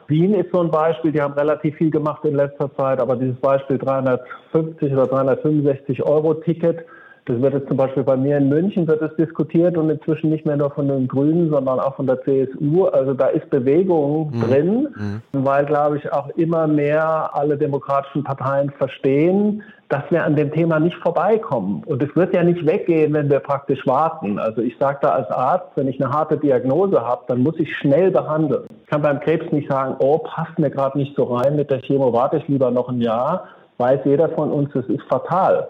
Wien 0.07 0.33
ist 0.33 0.51
so 0.51 0.59
ein 0.59 0.69
Beispiel, 0.69 1.13
die 1.13 1.21
haben 1.21 1.33
relativ 1.33 1.77
viel 1.77 1.89
gemacht 1.89 2.25
in 2.25 2.35
letzter 2.35 2.69
Zeit, 2.75 2.99
aber 2.99 3.15
dieses 3.15 3.37
Beispiel 3.37 3.77
350 3.77 4.91
oder 4.91 5.07
365 5.07 6.03
Euro 6.03 6.33
Ticket, 6.33 6.85
das 7.25 7.41
wird 7.41 7.55
jetzt 7.55 7.67
zum 7.67 7.77
Beispiel 7.77 8.03
bei 8.03 8.15
mir 8.15 8.37
in 8.37 8.49
München 8.49 8.87
wird 8.87 9.01
es 9.01 9.15
diskutiert 9.15 9.77
und 9.77 9.89
inzwischen 9.89 10.29
nicht 10.29 10.45
mehr 10.45 10.57
nur 10.57 10.69
von 10.69 10.87
den 10.87 11.07
Grünen, 11.07 11.49
sondern 11.49 11.79
auch 11.79 11.95
von 11.95 12.05
der 12.05 12.21
CSU. 12.21 12.85
Also 12.85 13.15
da 13.15 13.27
ist 13.27 13.49
Bewegung 13.49 14.29
mhm. 14.31 14.41
drin, 14.41 14.87
mhm. 14.95 15.21
weil, 15.31 15.65
glaube 15.65 15.97
ich, 15.97 16.13
auch 16.13 16.29
immer 16.37 16.67
mehr 16.67 17.31
alle 17.33 17.57
demokratischen 17.57 18.23
Parteien 18.23 18.69
verstehen, 18.69 19.63
dass 19.89 20.03
wir 20.09 20.23
an 20.23 20.35
dem 20.35 20.51
Thema 20.51 20.79
nicht 20.79 20.97
vorbeikommen. 20.97 21.83
Und 21.85 22.03
es 22.03 22.15
wird 22.15 22.35
ja 22.35 22.43
nicht 22.43 22.63
weggehen, 22.63 23.13
wenn 23.13 23.29
wir 23.29 23.39
praktisch 23.39 23.87
warten. 23.87 24.37
Also 24.37 24.61
ich 24.61 24.77
sage 24.77 24.99
da 25.01 25.09
als 25.09 25.29
Arzt, 25.31 25.69
wenn 25.75 25.87
ich 25.87 26.03
eine 26.03 26.13
harte 26.13 26.37
Diagnose 26.37 27.01
habe, 27.01 27.23
dann 27.27 27.41
muss 27.41 27.59
ich 27.59 27.75
schnell 27.75 28.11
behandeln. 28.11 28.65
Ich 28.83 28.89
kann 28.89 29.01
beim 29.01 29.19
Krebs 29.19 29.51
nicht 29.51 29.69
sagen, 29.69 29.95
oh, 29.97 30.19
passt 30.19 30.59
mir 30.59 30.69
gerade 30.69 30.97
nicht 30.97 31.15
so 31.15 31.23
rein, 31.23 31.55
mit 31.55 31.71
der 31.71 31.81
Chemo 31.81 32.13
warte 32.13 32.37
ich 32.37 32.47
lieber 32.47 32.69
noch 32.69 32.89
ein 32.89 33.01
Jahr. 33.01 33.45
Weiß 33.77 34.01
jeder 34.05 34.29
von 34.29 34.51
uns, 34.51 34.73
es 34.75 34.85
ist 34.87 35.03
fatal. 35.09 35.67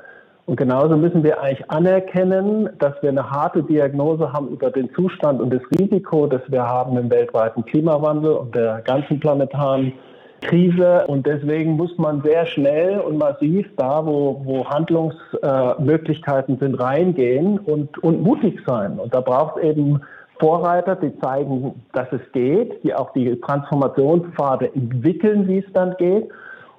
Und 0.47 0.57
genauso 0.57 0.95
müssen 0.95 1.23
wir 1.23 1.41
eigentlich 1.41 1.69
anerkennen, 1.71 2.69
dass 2.77 2.93
wir 3.01 3.09
eine 3.09 3.29
harte 3.29 3.63
Diagnose 3.63 4.31
haben 4.31 4.49
über 4.49 4.69
den 4.69 4.93
Zustand 4.93 5.41
und 5.41 5.51
das 5.51 5.63
Risiko, 5.79 6.27
das 6.27 6.41
wir 6.49 6.63
haben 6.63 6.97
im 6.97 7.09
weltweiten 7.09 7.65
Klimawandel 7.65 8.33
und 8.33 8.53
der 8.53 8.81
ganzen 8.81 9.19
planetaren 9.19 9.93
Krise. 10.41 11.07
Und 11.07 11.25
deswegen 11.25 11.71
muss 11.71 11.97
man 11.97 12.21
sehr 12.21 12.45
schnell 12.45 12.99
und 12.99 13.17
massiv 13.17 13.65
da, 13.77 14.05
wo, 14.05 14.39
wo 14.45 14.65
Handlungsmöglichkeiten 14.65 16.59
sind, 16.59 16.75
reingehen 16.75 17.57
und, 17.57 17.97
und 18.03 18.21
mutig 18.21 18.59
sein. 18.67 18.99
Und 18.99 19.15
da 19.15 19.21
braucht 19.21 19.57
es 19.57 19.63
eben 19.63 20.01
Vorreiter, 20.39 20.95
die 20.95 21.17
zeigen, 21.21 21.81
dass 21.93 22.07
es 22.11 22.21
geht, 22.33 22.83
die 22.83 22.93
auch 22.93 23.11
die 23.13 23.39
Transformationspfade 23.41 24.75
entwickeln, 24.75 25.47
wie 25.47 25.59
es 25.59 25.73
dann 25.73 25.95
geht. 25.97 26.29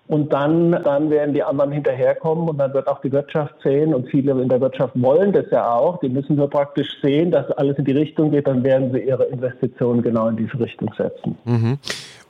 Und 0.09 0.33
dann, 0.33 0.71
dann 0.85 1.11
werden 1.11 1.35
die 1.35 1.43
anderen 1.43 1.73
hinterherkommen 1.73 2.49
und 2.49 2.59
dann 2.59 2.73
wird 2.73 2.87
auch 2.87 3.01
die 3.01 3.11
Wirtschaft 3.11 3.55
sehen 3.63 3.93
und 3.93 4.09
viele 4.09 4.41
in 4.41 4.49
der 4.49 4.61
Wirtschaft 4.61 4.93
wollen 4.95 5.33
das 5.33 5.47
ja 5.51 5.75
auch. 5.75 5.99
Die 5.99 6.09
müssen 6.09 6.37
nur 6.37 6.49
praktisch 6.49 6.89
sehen, 7.03 7.33
dass 7.33 7.51
alles 7.53 7.77
in 7.79 7.87
die 7.87 7.93
Richtung 7.93 8.31
geht, 8.31 8.47
dann 8.47 8.63
werden 8.63 8.93
sie 8.93 9.01
ihre 9.01 9.25
Investitionen 9.25 10.03
genau 10.03 10.29
in 10.29 10.37
diese 10.37 10.59
Richtung 10.61 10.93
setzen. 10.97 11.37
Mhm. 11.45 11.79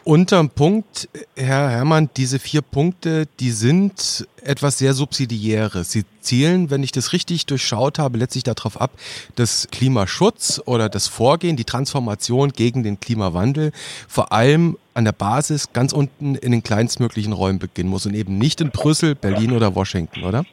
Unterm 0.06 0.50
Punkt, 0.50 1.08
Herr 1.34 1.68
Herrmann, 1.68 2.10
diese 2.16 2.38
vier 2.38 2.62
Punkte, 2.62 3.26
die 3.40 3.50
sind 3.50 4.24
etwas 4.40 4.78
sehr 4.78 4.92
Subsidiäres. 4.92 5.90
Sie 5.90 6.04
zielen, 6.20 6.70
wenn 6.70 6.84
ich 6.84 6.92
das 6.92 7.12
richtig 7.12 7.44
durchschaut 7.46 7.98
habe, 7.98 8.16
letztlich 8.16 8.44
darauf 8.44 8.80
ab, 8.80 8.92
dass 9.34 9.66
Klimaschutz 9.72 10.62
oder 10.64 10.88
das 10.88 11.08
Vorgehen, 11.08 11.56
die 11.56 11.64
Transformation 11.64 12.50
gegen 12.52 12.84
den 12.84 13.00
Klimawandel 13.00 13.72
vor 14.06 14.30
allem 14.30 14.78
an 14.94 15.06
der 15.06 15.10
Basis 15.10 15.72
ganz 15.72 15.92
unten 15.92 16.36
in 16.36 16.52
den 16.52 16.62
kleinstmöglichen 16.62 17.32
Räumen 17.32 17.58
beginnen 17.58 17.90
muss 17.90 18.06
und 18.06 18.14
eben 18.14 18.38
nicht 18.38 18.60
in 18.60 18.70
Brüssel, 18.70 19.16
Berlin 19.16 19.50
oder 19.50 19.74
Washington, 19.74 20.22
oder? 20.22 20.44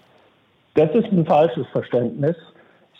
Das 0.73 0.89
ist 0.95 1.11
ein 1.11 1.27
falsches 1.27 1.67
Verständnis 1.71 2.35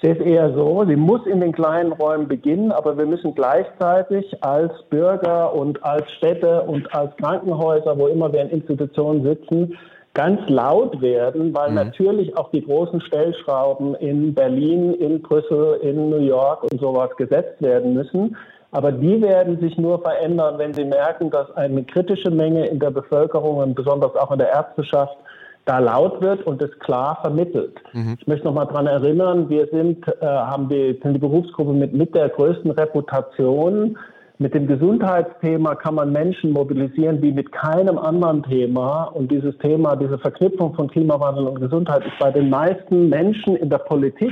sehe 0.04 0.14
es 0.14 0.20
eher 0.20 0.54
so, 0.54 0.84
sie 0.86 0.98
muss 0.98 1.26
in 1.26 1.40
den 1.40 1.54
kleinen 1.54 1.94
Räumen 1.94 2.28
beginnen, 2.28 2.72
aber 2.74 2.98
wir 2.98 3.06
müssen 3.06 3.34
gleichzeitig 3.34 4.44
als 4.44 4.72
Bürger 4.90 5.54
und 5.54 5.84
als 5.84 6.12
Städte 6.18 6.62
und 6.64 6.94
als 6.94 7.16
Krankenhäuser, 7.18 7.98
wo 7.98 8.08
immer 8.08 8.32
wir 8.34 8.42
in 8.42 8.50
Institutionen 8.50 9.24
sitzen, 9.24 9.78
ganz 10.14 10.42
laut 10.50 11.02
werden, 11.02 11.56
weil 11.56 11.70
mhm. 11.70 11.76
natürlich 11.76 12.36
auch 12.38 12.52
die 12.52 12.64
großen 12.64 13.02
Stellschrauben 13.02 13.96
in 13.96 14.34
Berlin, 14.34 14.94
in 14.96 15.22
Brüssel, 15.22 15.80
in 15.82 16.10
New 16.10 16.20
York 16.20 16.64
und 16.64 16.80
sowas 16.80 17.10
gesetzt 17.18 17.62
werden 17.62 17.94
müssen. 17.94 18.36
Aber 18.72 18.92
die 18.92 19.22
werden 19.22 19.60
sich 19.60 19.78
nur 19.78 20.02
verändern, 20.02 20.58
wenn 20.58 20.74
sie 20.74 20.84
merken, 20.84 21.30
dass 21.30 21.50
eine 21.56 21.84
kritische 21.84 22.32
Menge 22.32 22.66
in 22.66 22.80
der 22.80 22.92
Bevölkerung 22.92 23.58
und 23.58 23.76
besonders 23.76 24.16
auch 24.16 24.32
in 24.32 24.40
der 24.40 24.50
Ärzteschaft 24.50 25.16
da 25.66 25.80
laut 25.80 26.22
wird 26.22 26.46
und 26.46 26.62
es 26.62 26.78
klar 26.80 27.20
vermittelt. 27.22 27.80
Mhm. 27.94 28.18
Ich 28.20 28.28
möchte 28.28 28.46
noch 28.46 28.54
mal 28.54 28.66
daran 28.66 28.88
erinnern, 28.88 29.50
wir 29.50 29.68
sind, 29.68 30.08
äh, 30.08 30.26
haben 30.26 30.68
die, 30.70 31.00
sind 31.02 31.14
die 31.14 31.20
Berufsgruppe 31.20 31.74
mit, 31.74 31.94
mit 31.94 32.14
der 32.14 32.30
größten 32.30 32.72
Reputation 32.72 33.98
mit 34.40 34.54
dem 34.56 34.66
Gesundheitsthema 34.68 35.76
kann 35.76 35.96
man 35.96 36.12
Menschen 36.12 36.52
mobilisieren 36.52 37.22
wie 37.22 37.32
mit 37.32 37.52
keinem 37.52 37.98
anderen 37.98 38.44
Thema. 38.44 39.04
Und 39.04 39.32
dieses 39.32 39.58
Thema, 39.60 39.96
diese 39.96 40.18
Verknüpfung 40.18 40.74
von 40.74 40.90
Klimawandel 40.90 41.48
und 41.48 41.62
Gesundheit 41.62 42.04
ist 42.06 42.18
bei 42.20 42.32
den 42.32 42.50
meisten 42.50 43.10
Menschen 43.10 43.56
in 43.56 43.70
der 43.70 43.78
Politik 43.78 44.32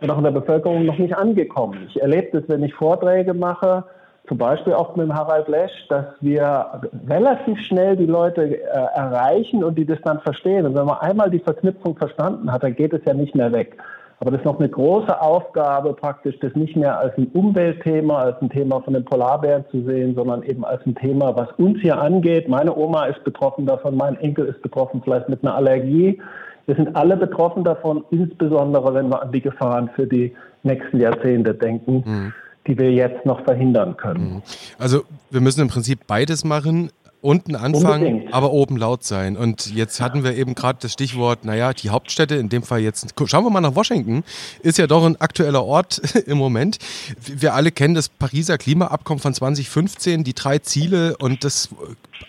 und 0.00 0.10
auch 0.10 0.18
in 0.18 0.24
der 0.24 0.32
Bevölkerung 0.32 0.84
noch 0.84 0.98
nicht 0.98 1.16
angekommen. 1.16 1.86
Ich 1.88 2.00
erlebe 2.00 2.28
das, 2.38 2.48
wenn 2.48 2.62
ich 2.62 2.74
Vorträge 2.74 3.32
mache, 3.32 3.84
zum 4.28 4.38
Beispiel 4.38 4.74
auch 4.74 4.94
mit 4.94 5.06
dem 5.06 5.14
Harald 5.14 5.48
Lesch, 5.48 5.72
dass 5.88 6.04
wir 6.20 6.82
relativ 7.08 7.58
schnell 7.60 7.96
die 7.96 8.06
Leute 8.06 8.60
äh, 8.60 8.68
erreichen 8.94 9.64
und 9.64 9.76
die 9.76 9.86
das 9.86 9.98
dann 10.04 10.20
verstehen. 10.20 10.66
Und 10.66 10.74
wenn 10.74 10.86
man 10.86 10.98
einmal 10.98 11.30
die 11.30 11.38
Verknüpfung 11.40 11.96
verstanden 11.96 12.52
hat, 12.52 12.62
dann 12.62 12.76
geht 12.76 12.92
es 12.92 13.00
ja 13.06 13.14
nicht 13.14 13.34
mehr 13.34 13.52
weg. 13.52 13.76
Aber 14.20 14.32
das 14.32 14.40
ist 14.40 14.44
noch 14.44 14.58
eine 14.58 14.68
große 14.68 15.20
Aufgabe, 15.20 15.92
praktisch 15.94 16.38
das 16.40 16.54
nicht 16.56 16.76
mehr 16.76 16.98
als 16.98 17.16
ein 17.16 17.28
Umweltthema, 17.32 18.18
als 18.18 18.42
ein 18.42 18.50
Thema 18.50 18.80
von 18.80 18.94
den 18.94 19.04
Polarbären 19.04 19.64
zu 19.70 19.82
sehen, 19.84 20.14
sondern 20.14 20.42
eben 20.42 20.64
als 20.64 20.84
ein 20.86 20.96
Thema, 20.96 21.36
was 21.36 21.48
uns 21.56 21.80
hier 21.80 22.00
angeht. 22.00 22.48
Meine 22.48 22.76
Oma 22.76 23.06
ist 23.06 23.22
betroffen 23.22 23.64
davon, 23.64 23.96
mein 23.96 24.16
Enkel 24.16 24.46
ist 24.46 24.60
betroffen, 24.60 25.00
vielleicht 25.04 25.28
mit 25.28 25.42
einer 25.42 25.54
Allergie. 25.54 26.20
Wir 26.66 26.74
sind 26.74 26.96
alle 26.96 27.16
betroffen 27.16 27.62
davon, 27.62 28.04
insbesondere 28.10 28.92
wenn 28.92 29.08
wir 29.08 29.22
an 29.22 29.30
die 29.32 29.40
Gefahren 29.40 29.88
für 29.94 30.06
die 30.06 30.34
nächsten 30.64 30.98
Jahrzehnte 30.98 31.54
denken. 31.54 32.02
Mhm 32.04 32.32
die 32.68 32.78
wir 32.78 32.92
jetzt 32.92 33.26
noch 33.26 33.42
verhindern 33.44 33.96
können. 33.96 34.34
Mhm. 34.34 34.42
Also 34.78 35.02
wir 35.30 35.40
müssen 35.40 35.60
im 35.62 35.68
Prinzip 35.68 36.06
beides 36.06 36.44
machen. 36.44 36.90
Unten 37.20 37.56
anfangen, 37.56 38.06
Unbedingt. 38.06 38.34
aber 38.34 38.52
oben 38.52 38.76
laut 38.76 39.02
sein. 39.02 39.36
Und 39.36 39.74
jetzt 39.74 40.00
hatten 40.00 40.22
wir 40.22 40.36
eben 40.36 40.54
gerade 40.54 40.78
das 40.80 40.92
Stichwort, 40.92 41.44
naja, 41.44 41.72
die 41.72 41.90
Hauptstädte, 41.90 42.36
in 42.36 42.48
dem 42.48 42.62
Fall 42.62 42.78
jetzt, 42.78 43.12
schauen 43.24 43.44
wir 43.44 43.50
mal 43.50 43.60
nach 43.60 43.74
Washington, 43.74 44.22
ist 44.62 44.78
ja 44.78 44.86
doch 44.86 45.04
ein 45.04 45.20
aktueller 45.20 45.64
Ort 45.64 45.98
im 46.26 46.38
Moment. 46.38 46.78
Wir 47.26 47.54
alle 47.54 47.72
kennen 47.72 47.94
das 47.94 48.08
Pariser 48.08 48.56
Klimaabkommen 48.56 49.20
von 49.20 49.34
2015, 49.34 50.22
die 50.22 50.32
drei 50.32 50.60
Ziele 50.60 51.16
und 51.16 51.42
das 51.42 51.70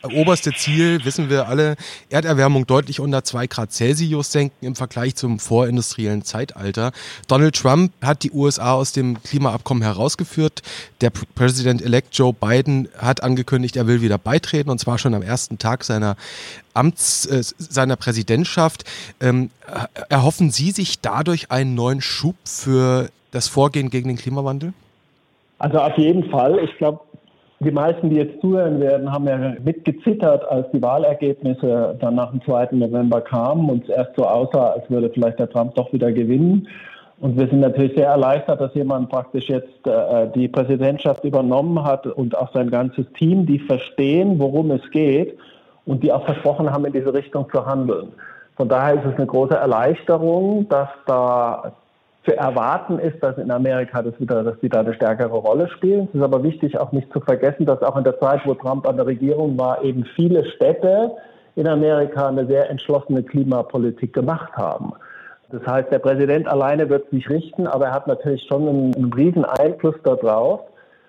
oberste 0.04 0.54
Ziel, 0.54 1.04
wissen 1.04 1.30
wir 1.30 1.48
alle, 1.48 1.76
Erderwärmung 2.10 2.66
deutlich 2.66 3.00
unter 3.00 3.24
zwei 3.24 3.48
Grad 3.48 3.72
Celsius 3.72 4.32
senken 4.32 4.66
im 4.66 4.76
Vergleich 4.76 5.16
zum 5.16 5.40
vorindustriellen 5.40 6.24
Zeitalter. 6.24 6.92
Donald 7.28 7.56
Trump 7.56 7.92
hat 8.02 8.24
die 8.24 8.32
USA 8.32 8.74
aus 8.74 8.92
dem 8.92 9.22
Klimaabkommen 9.24 9.84
herausgeführt. 9.84 10.62
Der 11.02 11.10
Präsident-elect 11.10 12.16
Joe 12.16 12.34
Biden 12.34 12.90
hat 12.98 13.24
angekündigt, 13.24 13.76
er 13.76 13.88
will 13.88 14.02
wieder 14.02 14.18
beitreten 14.18 14.70
und 14.70 14.80
zwar 14.80 14.98
schon 14.98 15.14
am 15.14 15.22
ersten 15.22 15.58
Tag 15.58 15.84
seiner 15.84 16.16
Amts, 16.74 17.26
äh, 17.26 17.44
seiner 17.58 17.96
Präsidentschaft. 17.96 18.86
Ähm, 19.20 19.50
erhoffen 20.10 20.52
Sie 20.52 20.72
sich 20.72 21.02
dadurch 21.02 21.52
einen 21.52 21.76
neuen 21.76 22.02
Schub 22.02 22.36
für 22.46 23.10
das 23.32 23.48
Vorgehen 23.48 23.90
gegen 23.90 24.08
den 24.08 24.18
Klimawandel? 24.18 24.74
Also 25.60 25.78
auf 25.80 25.98
jeden 25.98 26.30
Fall. 26.30 26.58
Ich 26.64 26.76
glaube, 26.78 27.02
die 27.60 27.72
meisten, 27.72 28.10
die 28.10 28.16
jetzt 28.16 28.40
zuhören 28.40 28.80
werden, 28.80 29.12
haben 29.12 29.28
ja 29.28 29.56
mitgezittert, 29.64 30.48
als 30.50 30.72
die 30.72 30.82
Wahlergebnisse 30.82 31.98
dann 32.00 32.16
nach 32.16 32.32
dem 32.32 32.42
2. 32.42 32.70
November 32.72 33.20
kamen 33.20 33.70
und 33.70 33.84
es 33.84 33.90
erst 33.90 34.16
so 34.16 34.26
aussah, 34.26 34.72
als 34.72 34.90
würde 34.90 35.10
vielleicht 35.10 35.40
der 35.40 35.50
Trump 35.50 35.76
doch 35.76 35.92
wieder 35.92 36.12
gewinnen. 36.12 36.68
Und 37.20 37.38
wir 37.38 37.48
sind 37.48 37.60
natürlich 37.60 37.96
sehr 37.96 38.08
erleichtert, 38.08 38.62
dass 38.62 38.74
jemand 38.76 39.10
praktisch 39.10 39.50
jetzt 39.50 39.86
äh, 39.86 40.28
die 40.34 40.48
Präsidentschaft 40.48 41.26
übernommen 41.26 41.84
hat 41.84 42.08
und 42.08 42.38
auch 42.38 42.54
sein 42.54 42.70
ganzes 42.70 43.06
Team, 43.18 43.46
die 43.46 43.60
verstehen, 43.60 44.40
worum 44.40 44.72
es 44.72 44.90
geht 44.92 45.38
und 45.86 46.02
die 46.02 46.14
auch 46.14 46.24
versprochen 46.24 46.72
haben, 46.72 46.86
in 46.86 46.94
diese 46.94 47.14
Richtung 47.14 47.46
zu 47.52 47.66
handeln. 47.66 48.14
Von 48.56 48.70
daher 48.70 48.96
ist 48.96 49.06
es 49.06 49.16
eine 49.16 49.26
große 49.26 49.56
Erleichterung, 49.56 50.70
dass 50.70 50.88
da 51.08 51.74
zu 52.30 52.38
erwarten 52.38 53.00
ist, 53.00 53.24
dass 53.24 53.38
in 53.38 53.50
Amerika 53.50 54.04
das 54.04 54.20
wieder, 54.20 54.44
dass 54.44 54.60
die 54.60 54.70
da 54.70 54.82
eine 54.82 54.94
stärkere 54.94 55.36
Rolle 55.36 55.68
spielen. 55.70 56.08
Es 56.10 56.20
ist 56.20 56.24
aber 56.24 56.44
wichtig, 56.44 56.80
auch 56.80 56.92
nicht 56.92 57.12
zu 57.12 57.20
vergessen, 57.22 57.66
dass 57.66 57.82
auch 57.82 57.98
in 57.98 58.04
der 58.04 58.20
Zeit, 58.20 58.42
wo 58.46 58.54
Trump 58.54 58.88
an 58.88 58.98
der 58.98 59.08
Regierung 59.08 59.58
war, 59.58 59.84
eben 59.84 60.06
viele 60.16 60.46
Städte 60.46 61.12
in 61.56 61.68
Amerika 61.68 62.28
eine 62.28 62.46
sehr 62.46 62.70
entschlossene 62.70 63.24
Klimapolitik 63.24 64.14
gemacht 64.14 64.54
haben. 64.56 64.94
Das 65.52 65.66
heißt, 65.66 65.92
der 65.92 65.98
Präsident 65.98 66.48
alleine 66.48 66.88
wird 66.90 67.10
sich 67.10 67.28
richten, 67.30 67.66
aber 67.66 67.88
er 67.88 67.94
hat 67.94 68.06
natürlich 68.06 68.44
schon 68.44 68.68
einen, 68.68 68.96
einen 68.96 69.14
riesen 69.14 69.46
Einfluss 69.46 69.96
darauf. 70.04 70.62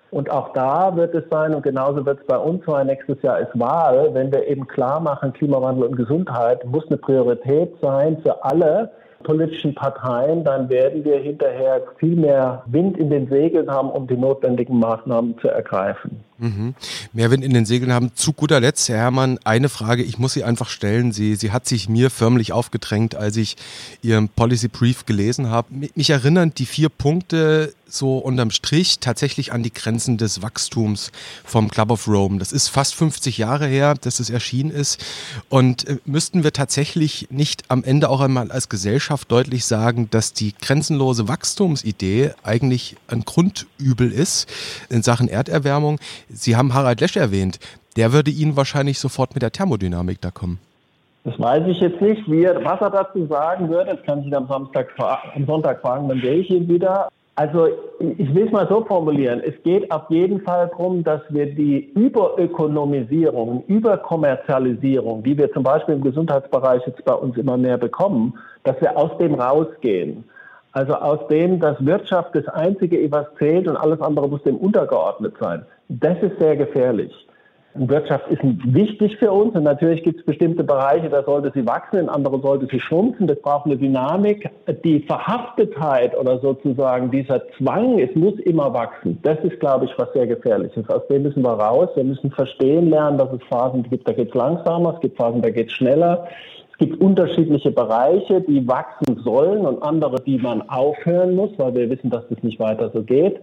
Und 0.09 0.29
auch 0.31 0.51
da 0.53 0.95
wird 0.95 1.13
es 1.13 1.23
sein, 1.29 1.53
und 1.53 1.61
genauso 1.61 2.03
wird 2.05 2.19
es 2.19 2.25
bei 2.25 2.37
uns 2.37 2.65
sein, 2.65 2.87
nächstes 2.87 3.21
Jahr 3.21 3.39
ist 3.39 3.57
Wahl, 3.57 4.09
wenn 4.13 4.31
wir 4.31 4.47
eben 4.47 4.67
klar 4.67 4.99
machen, 4.99 5.31
Klimawandel 5.33 5.83
und 5.83 5.95
Gesundheit 5.95 6.65
muss 6.65 6.85
eine 6.87 6.97
Priorität 6.97 7.71
sein 7.79 8.17
für 8.23 8.43
alle, 8.43 8.91
politischen 9.23 9.75
Parteien, 9.75 10.43
dann 10.43 10.69
werden 10.69 11.03
wir 11.03 11.17
hinterher 11.19 11.81
viel 11.97 12.15
mehr 12.15 12.63
Wind 12.67 12.97
in 12.97 13.09
den 13.09 13.27
Segeln 13.27 13.69
haben, 13.69 13.89
um 13.89 14.07
die 14.07 14.17
notwendigen 14.17 14.79
Maßnahmen 14.79 15.37
zu 15.39 15.47
ergreifen. 15.47 16.23
Mhm. 16.41 16.73
Mehr 17.13 17.29
Wind 17.29 17.43
in 17.43 17.53
den 17.53 17.67
Segeln 17.67 17.93
haben. 17.93 18.15
Zu 18.15 18.33
guter 18.33 18.59
Letzt, 18.59 18.89
Herr 18.89 18.97
Herrmann, 18.97 19.37
eine 19.43 19.69
Frage, 19.69 20.01
ich 20.01 20.17
muss 20.17 20.33
sie 20.33 20.43
einfach 20.43 20.69
stellen. 20.69 21.11
Sie, 21.11 21.35
sie 21.35 21.51
hat 21.51 21.67
sich 21.67 21.87
mir 21.87 22.09
förmlich 22.09 22.51
aufgedrängt, 22.51 23.13
als 23.13 23.37
ich 23.37 23.57
Ihren 24.01 24.27
Policy 24.27 24.67
Brief 24.67 25.05
gelesen 25.05 25.49
habe. 25.49 25.67
Mich 25.93 26.09
erinnern 26.09 26.51
die 26.57 26.65
vier 26.65 26.89
Punkte 26.89 27.75
so 27.93 28.17
unterm 28.17 28.51
Strich 28.51 28.99
tatsächlich 28.99 29.51
an 29.51 29.63
die 29.63 29.73
Grenzen 29.73 30.17
des 30.17 30.41
Wachstums 30.41 31.11
vom 31.43 31.69
Club 31.69 31.91
of 31.91 32.07
Rome. 32.07 32.39
Das 32.39 32.51
ist 32.51 32.69
fast 32.69 32.95
50 32.95 33.37
Jahre 33.37 33.67
her, 33.67 33.95
dass 33.99 34.19
es 34.19 34.29
erschienen 34.29 34.71
ist. 34.71 35.03
Und 35.49 35.87
äh, 35.87 35.97
müssten 36.05 36.43
wir 36.43 36.53
tatsächlich 36.53 37.27
nicht 37.29 37.65
am 37.69 37.83
Ende 37.83 38.09
auch 38.09 38.21
einmal 38.21 38.51
als 38.51 38.69
Gesellschaft 38.69 39.31
deutlich 39.31 39.65
sagen, 39.65 40.09
dass 40.09 40.33
die 40.33 40.53
grenzenlose 40.59 41.27
Wachstumsidee 41.27 42.31
eigentlich 42.43 42.95
ein 43.07 43.21
Grundübel 43.25 44.11
ist 44.11 44.47
in 44.89 45.03
Sachen 45.03 45.27
Erderwärmung? 45.27 45.99
Sie 46.33 46.55
haben 46.55 46.73
Harald 46.73 47.01
Lesch 47.01 47.17
erwähnt. 47.17 47.59
Der 47.97 48.13
würde 48.13 48.31
Ihnen 48.31 48.55
wahrscheinlich 48.55 48.99
sofort 48.99 49.33
mit 49.33 49.43
der 49.43 49.51
Thermodynamik 49.51 50.21
da 50.21 50.31
kommen. 50.31 50.59
Das 51.23 51.39
weiß 51.39 51.67
ich 51.67 51.79
jetzt 51.79 52.01
nicht, 52.01 52.29
wie 52.31 52.45
was 52.45 52.81
er 52.81 52.89
dazu 52.89 53.27
sagen 53.27 53.69
würde. 53.69 53.91
Das 53.95 54.03
kann 54.03 54.23
ich 54.25 54.35
am, 54.35 54.47
Samstag, 54.47 54.87
am 55.35 55.45
Sonntag 55.45 55.81
fragen, 55.81 56.09
dann 56.09 56.21
wäre 56.21 56.35
ich 56.35 56.49
ihn 56.49 56.67
wieder. 56.67 57.09
Also 57.35 57.67
ich 57.99 58.33
will 58.33 58.47
es 58.47 58.51
mal 58.51 58.67
so 58.67 58.83
formulieren. 58.85 59.41
Es 59.45 59.53
geht 59.63 59.89
auf 59.91 60.09
jeden 60.09 60.41
Fall 60.41 60.67
darum, 60.67 61.03
dass 61.03 61.21
wir 61.29 61.45
die 61.53 61.91
Überökonomisierung, 61.95 63.63
Überkommerzialisierung, 63.67 65.23
die 65.23 65.37
wir 65.37 65.51
zum 65.53 65.63
Beispiel 65.63 65.95
im 65.95 66.03
Gesundheitsbereich 66.03 66.81
jetzt 66.85 67.05
bei 67.05 67.13
uns 67.13 67.37
immer 67.37 67.57
mehr 67.57 67.77
bekommen, 67.77 68.33
dass 68.63 68.79
wir 68.81 68.97
aus 68.97 69.17
dem 69.17 69.35
rausgehen. 69.35 70.23
Also 70.73 70.93
aus 70.93 71.27
dem, 71.27 71.59
dass 71.59 71.83
Wirtschaft 71.85 72.33
das 72.33 72.47
Einzige, 72.47 73.11
was 73.11 73.25
zählt 73.37 73.67
und 73.67 73.75
alles 73.75 74.01
andere 74.01 74.29
muss 74.29 74.43
dem 74.43 74.57
untergeordnet 74.57 75.35
sein. 75.39 75.65
Das 75.89 76.17
ist 76.21 76.39
sehr 76.39 76.55
gefährlich. 76.55 77.11
Wirtschaft 77.73 78.27
ist 78.29 78.41
wichtig 78.43 79.15
für 79.17 79.31
uns 79.31 79.55
und 79.55 79.63
natürlich 79.63 80.03
gibt 80.03 80.19
es 80.19 80.25
bestimmte 80.25 80.63
Bereiche, 80.63 81.09
da 81.09 81.23
sollte 81.23 81.51
sie 81.53 81.65
wachsen, 81.65 81.99
in 81.99 82.09
anderen 82.09 82.41
sollte 82.41 82.67
sie 82.69 82.81
schrumpfen. 82.81 83.27
Das 83.27 83.39
braucht 83.41 83.65
eine 83.65 83.77
Dynamik. 83.77 84.49
Die 84.83 84.99
Verhaftetheit 85.01 86.17
oder 86.17 86.39
sozusagen 86.39 87.11
dieser 87.11 87.41
Zwang, 87.57 87.99
es 87.99 88.13
muss 88.15 88.37
immer 88.39 88.73
wachsen, 88.73 89.19
das 89.23 89.39
ist, 89.43 89.59
glaube 89.59 89.85
ich, 89.85 89.91
was 89.97 90.11
sehr 90.13 90.27
gefährlich 90.27 90.75
ist. 90.75 90.89
Aus 90.89 91.07
dem 91.07 91.23
müssen 91.23 91.43
wir 91.43 91.53
raus. 91.53 91.89
Wir 91.95 92.03
müssen 92.03 92.31
verstehen 92.31 92.89
lernen, 92.89 93.17
dass 93.17 93.31
es 93.31 93.43
Phasen 93.49 93.83
gibt, 93.83 94.07
da 94.07 94.13
geht 94.13 94.29
es 94.29 94.35
langsamer, 94.35 94.95
es 94.95 94.99
gibt 94.99 95.17
Phasen, 95.17 95.41
da 95.41 95.49
geht 95.49 95.67
es 95.67 95.73
schneller. 95.73 96.27
Es 96.81 96.87
gibt 96.87 96.99
unterschiedliche 96.99 97.69
Bereiche, 97.69 98.41
die 98.41 98.67
wachsen 98.67 99.21
sollen 99.23 99.67
und 99.67 99.83
andere, 99.83 100.19
die 100.19 100.39
man 100.39 100.67
aufhören 100.67 101.35
muss, 101.35 101.51
weil 101.57 101.75
wir 101.75 101.87
wissen, 101.91 102.09
dass 102.09 102.27
das 102.27 102.41
nicht 102.41 102.59
weiter 102.59 102.89
so 102.91 103.03
geht. 103.03 103.39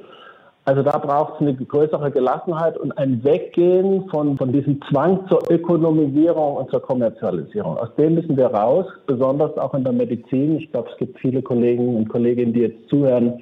Also 0.64 0.83
da 0.83 0.98
braucht 0.98 1.35
es 1.35 1.40
eine 1.42 1.55
größere 1.55 2.11
Gelassenheit 2.11 2.77
und 2.77 2.98
ein 2.98 3.22
Weggehen 3.22 4.09
von, 4.11 4.37
von 4.37 4.53
diesem 4.53 4.81
Zwang 4.90 5.20
zur 5.29 5.40
Ökonomisierung 5.53 6.57
und 6.57 6.70
zur 6.70 6.83
Kommerzialisierung. 6.83 7.79
Aus 7.79 7.94
dem 7.96 8.16
müssen 8.16 8.37
wir 8.37 8.46
raus, 8.46 8.87
besonders 9.07 9.57
auch 9.57 9.72
in 9.72 9.85
der 9.85 9.92
Medizin. 9.92 10.57
Ich 10.57 10.72
glaube, 10.72 10.88
es 10.90 10.98
gibt 10.98 11.16
viele 11.20 11.40
Kollegen 11.40 11.94
und 11.94 12.09
Kolleginnen, 12.09 12.53
die 12.53 12.62
jetzt 12.62 12.88
zuhören, 12.88 13.40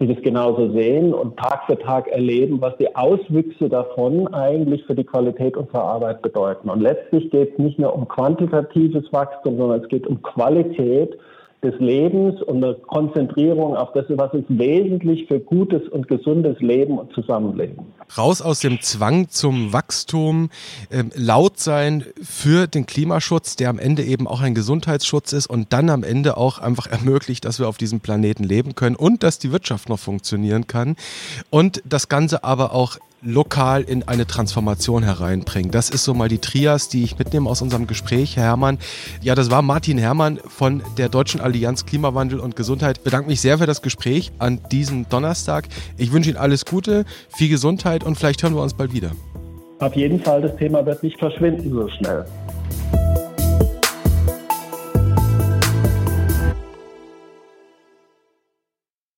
die 0.00 0.06
das 0.06 0.22
genauso 0.22 0.72
sehen 0.72 1.12
und 1.12 1.36
Tag 1.36 1.66
für 1.66 1.78
Tag 1.78 2.08
erleben, 2.08 2.60
was 2.60 2.76
die 2.78 2.94
Auswüchse 2.96 3.68
davon 3.68 4.32
eigentlich 4.32 4.82
für 4.86 4.94
die 4.94 5.04
Qualität 5.04 5.58
unserer 5.58 5.84
Arbeit 5.84 6.22
bedeuten. 6.22 6.70
Und 6.70 6.80
letztlich 6.80 7.30
geht 7.30 7.52
es 7.52 7.58
nicht 7.58 7.78
nur 7.78 7.94
um 7.94 8.08
quantitatives 8.08 9.12
Wachstum, 9.12 9.58
sondern 9.58 9.82
es 9.82 9.88
geht 9.88 10.06
um 10.06 10.22
Qualität 10.22 11.18
des 11.62 11.78
Lebens 11.78 12.40
und 12.42 12.64
eine 12.64 12.74
Konzentrierung 12.74 13.76
auf 13.76 13.92
das, 13.92 14.06
was 14.08 14.32
ist 14.32 14.46
wesentlich 14.48 15.26
für 15.26 15.38
gutes 15.38 15.86
und 15.90 16.08
gesundes 16.08 16.58
Leben 16.60 16.98
und 16.98 17.12
Zusammenleben. 17.12 17.84
Raus 18.16 18.42
aus 18.42 18.60
dem 18.60 18.80
Zwang 18.80 19.28
zum 19.28 19.72
Wachstum, 19.72 20.50
ähm, 20.90 21.10
laut 21.14 21.58
sein 21.58 22.04
für 22.22 22.66
den 22.66 22.86
Klimaschutz, 22.86 23.56
der 23.56 23.70
am 23.70 23.78
Ende 23.78 24.04
eben 24.04 24.26
auch 24.26 24.40
ein 24.40 24.54
Gesundheitsschutz 24.54 25.32
ist 25.32 25.46
und 25.46 25.72
dann 25.72 25.90
am 25.90 26.02
Ende 26.02 26.36
auch 26.36 26.58
einfach 26.58 26.86
ermöglicht, 26.90 27.44
dass 27.44 27.58
wir 27.58 27.68
auf 27.68 27.78
diesem 27.78 28.00
Planeten 28.00 28.44
leben 28.44 28.74
können 28.74 28.96
und 28.96 29.22
dass 29.22 29.38
die 29.38 29.52
Wirtschaft 29.52 29.88
noch 29.88 29.98
funktionieren 29.98 30.66
kann 30.66 30.96
und 31.50 31.82
das 31.84 32.08
Ganze 32.08 32.44
aber 32.44 32.72
auch 32.72 32.98
lokal 33.22 33.82
in 33.82 34.02
eine 34.08 34.26
Transformation 34.26 35.02
hereinbringen. 35.02 35.70
Das 35.70 35.90
ist 35.90 36.04
so 36.04 36.14
mal 36.14 36.28
die 36.28 36.38
Trias, 36.38 36.88
die 36.88 37.04
ich 37.04 37.18
mitnehme 37.18 37.48
aus 37.48 37.60
unserem 37.60 37.86
Gespräch, 37.86 38.36
Herr 38.36 38.44
Hermann. 38.44 38.78
Ja, 39.20 39.34
das 39.34 39.50
war 39.50 39.62
Martin 39.62 39.98
Hermann 39.98 40.40
von 40.46 40.82
der 40.96 41.08
Deutschen 41.08 41.40
Allianz 41.40 41.84
Klimawandel 41.84 42.40
und 42.40 42.56
Gesundheit. 42.56 42.98
Ich 42.98 43.04
bedanke 43.04 43.28
mich 43.28 43.40
sehr 43.40 43.58
für 43.58 43.66
das 43.66 43.82
Gespräch 43.82 44.32
an 44.38 44.60
diesem 44.72 45.08
Donnerstag. 45.08 45.68
Ich 45.98 46.12
wünsche 46.12 46.30
Ihnen 46.30 46.38
alles 46.38 46.64
Gute, 46.64 47.04
viel 47.28 47.48
Gesundheit 47.48 47.99
und 48.04 48.16
vielleicht 48.16 48.42
hören 48.42 48.54
wir 48.54 48.62
uns 48.62 48.74
bald 48.74 48.92
wieder. 48.92 49.10
Auf 49.78 49.94
jeden 49.96 50.20
Fall, 50.20 50.42
das 50.42 50.56
Thema 50.56 50.84
wird 50.84 51.02
nicht 51.02 51.18
verschwinden 51.18 51.70
so 51.72 51.88
schnell. 51.88 52.24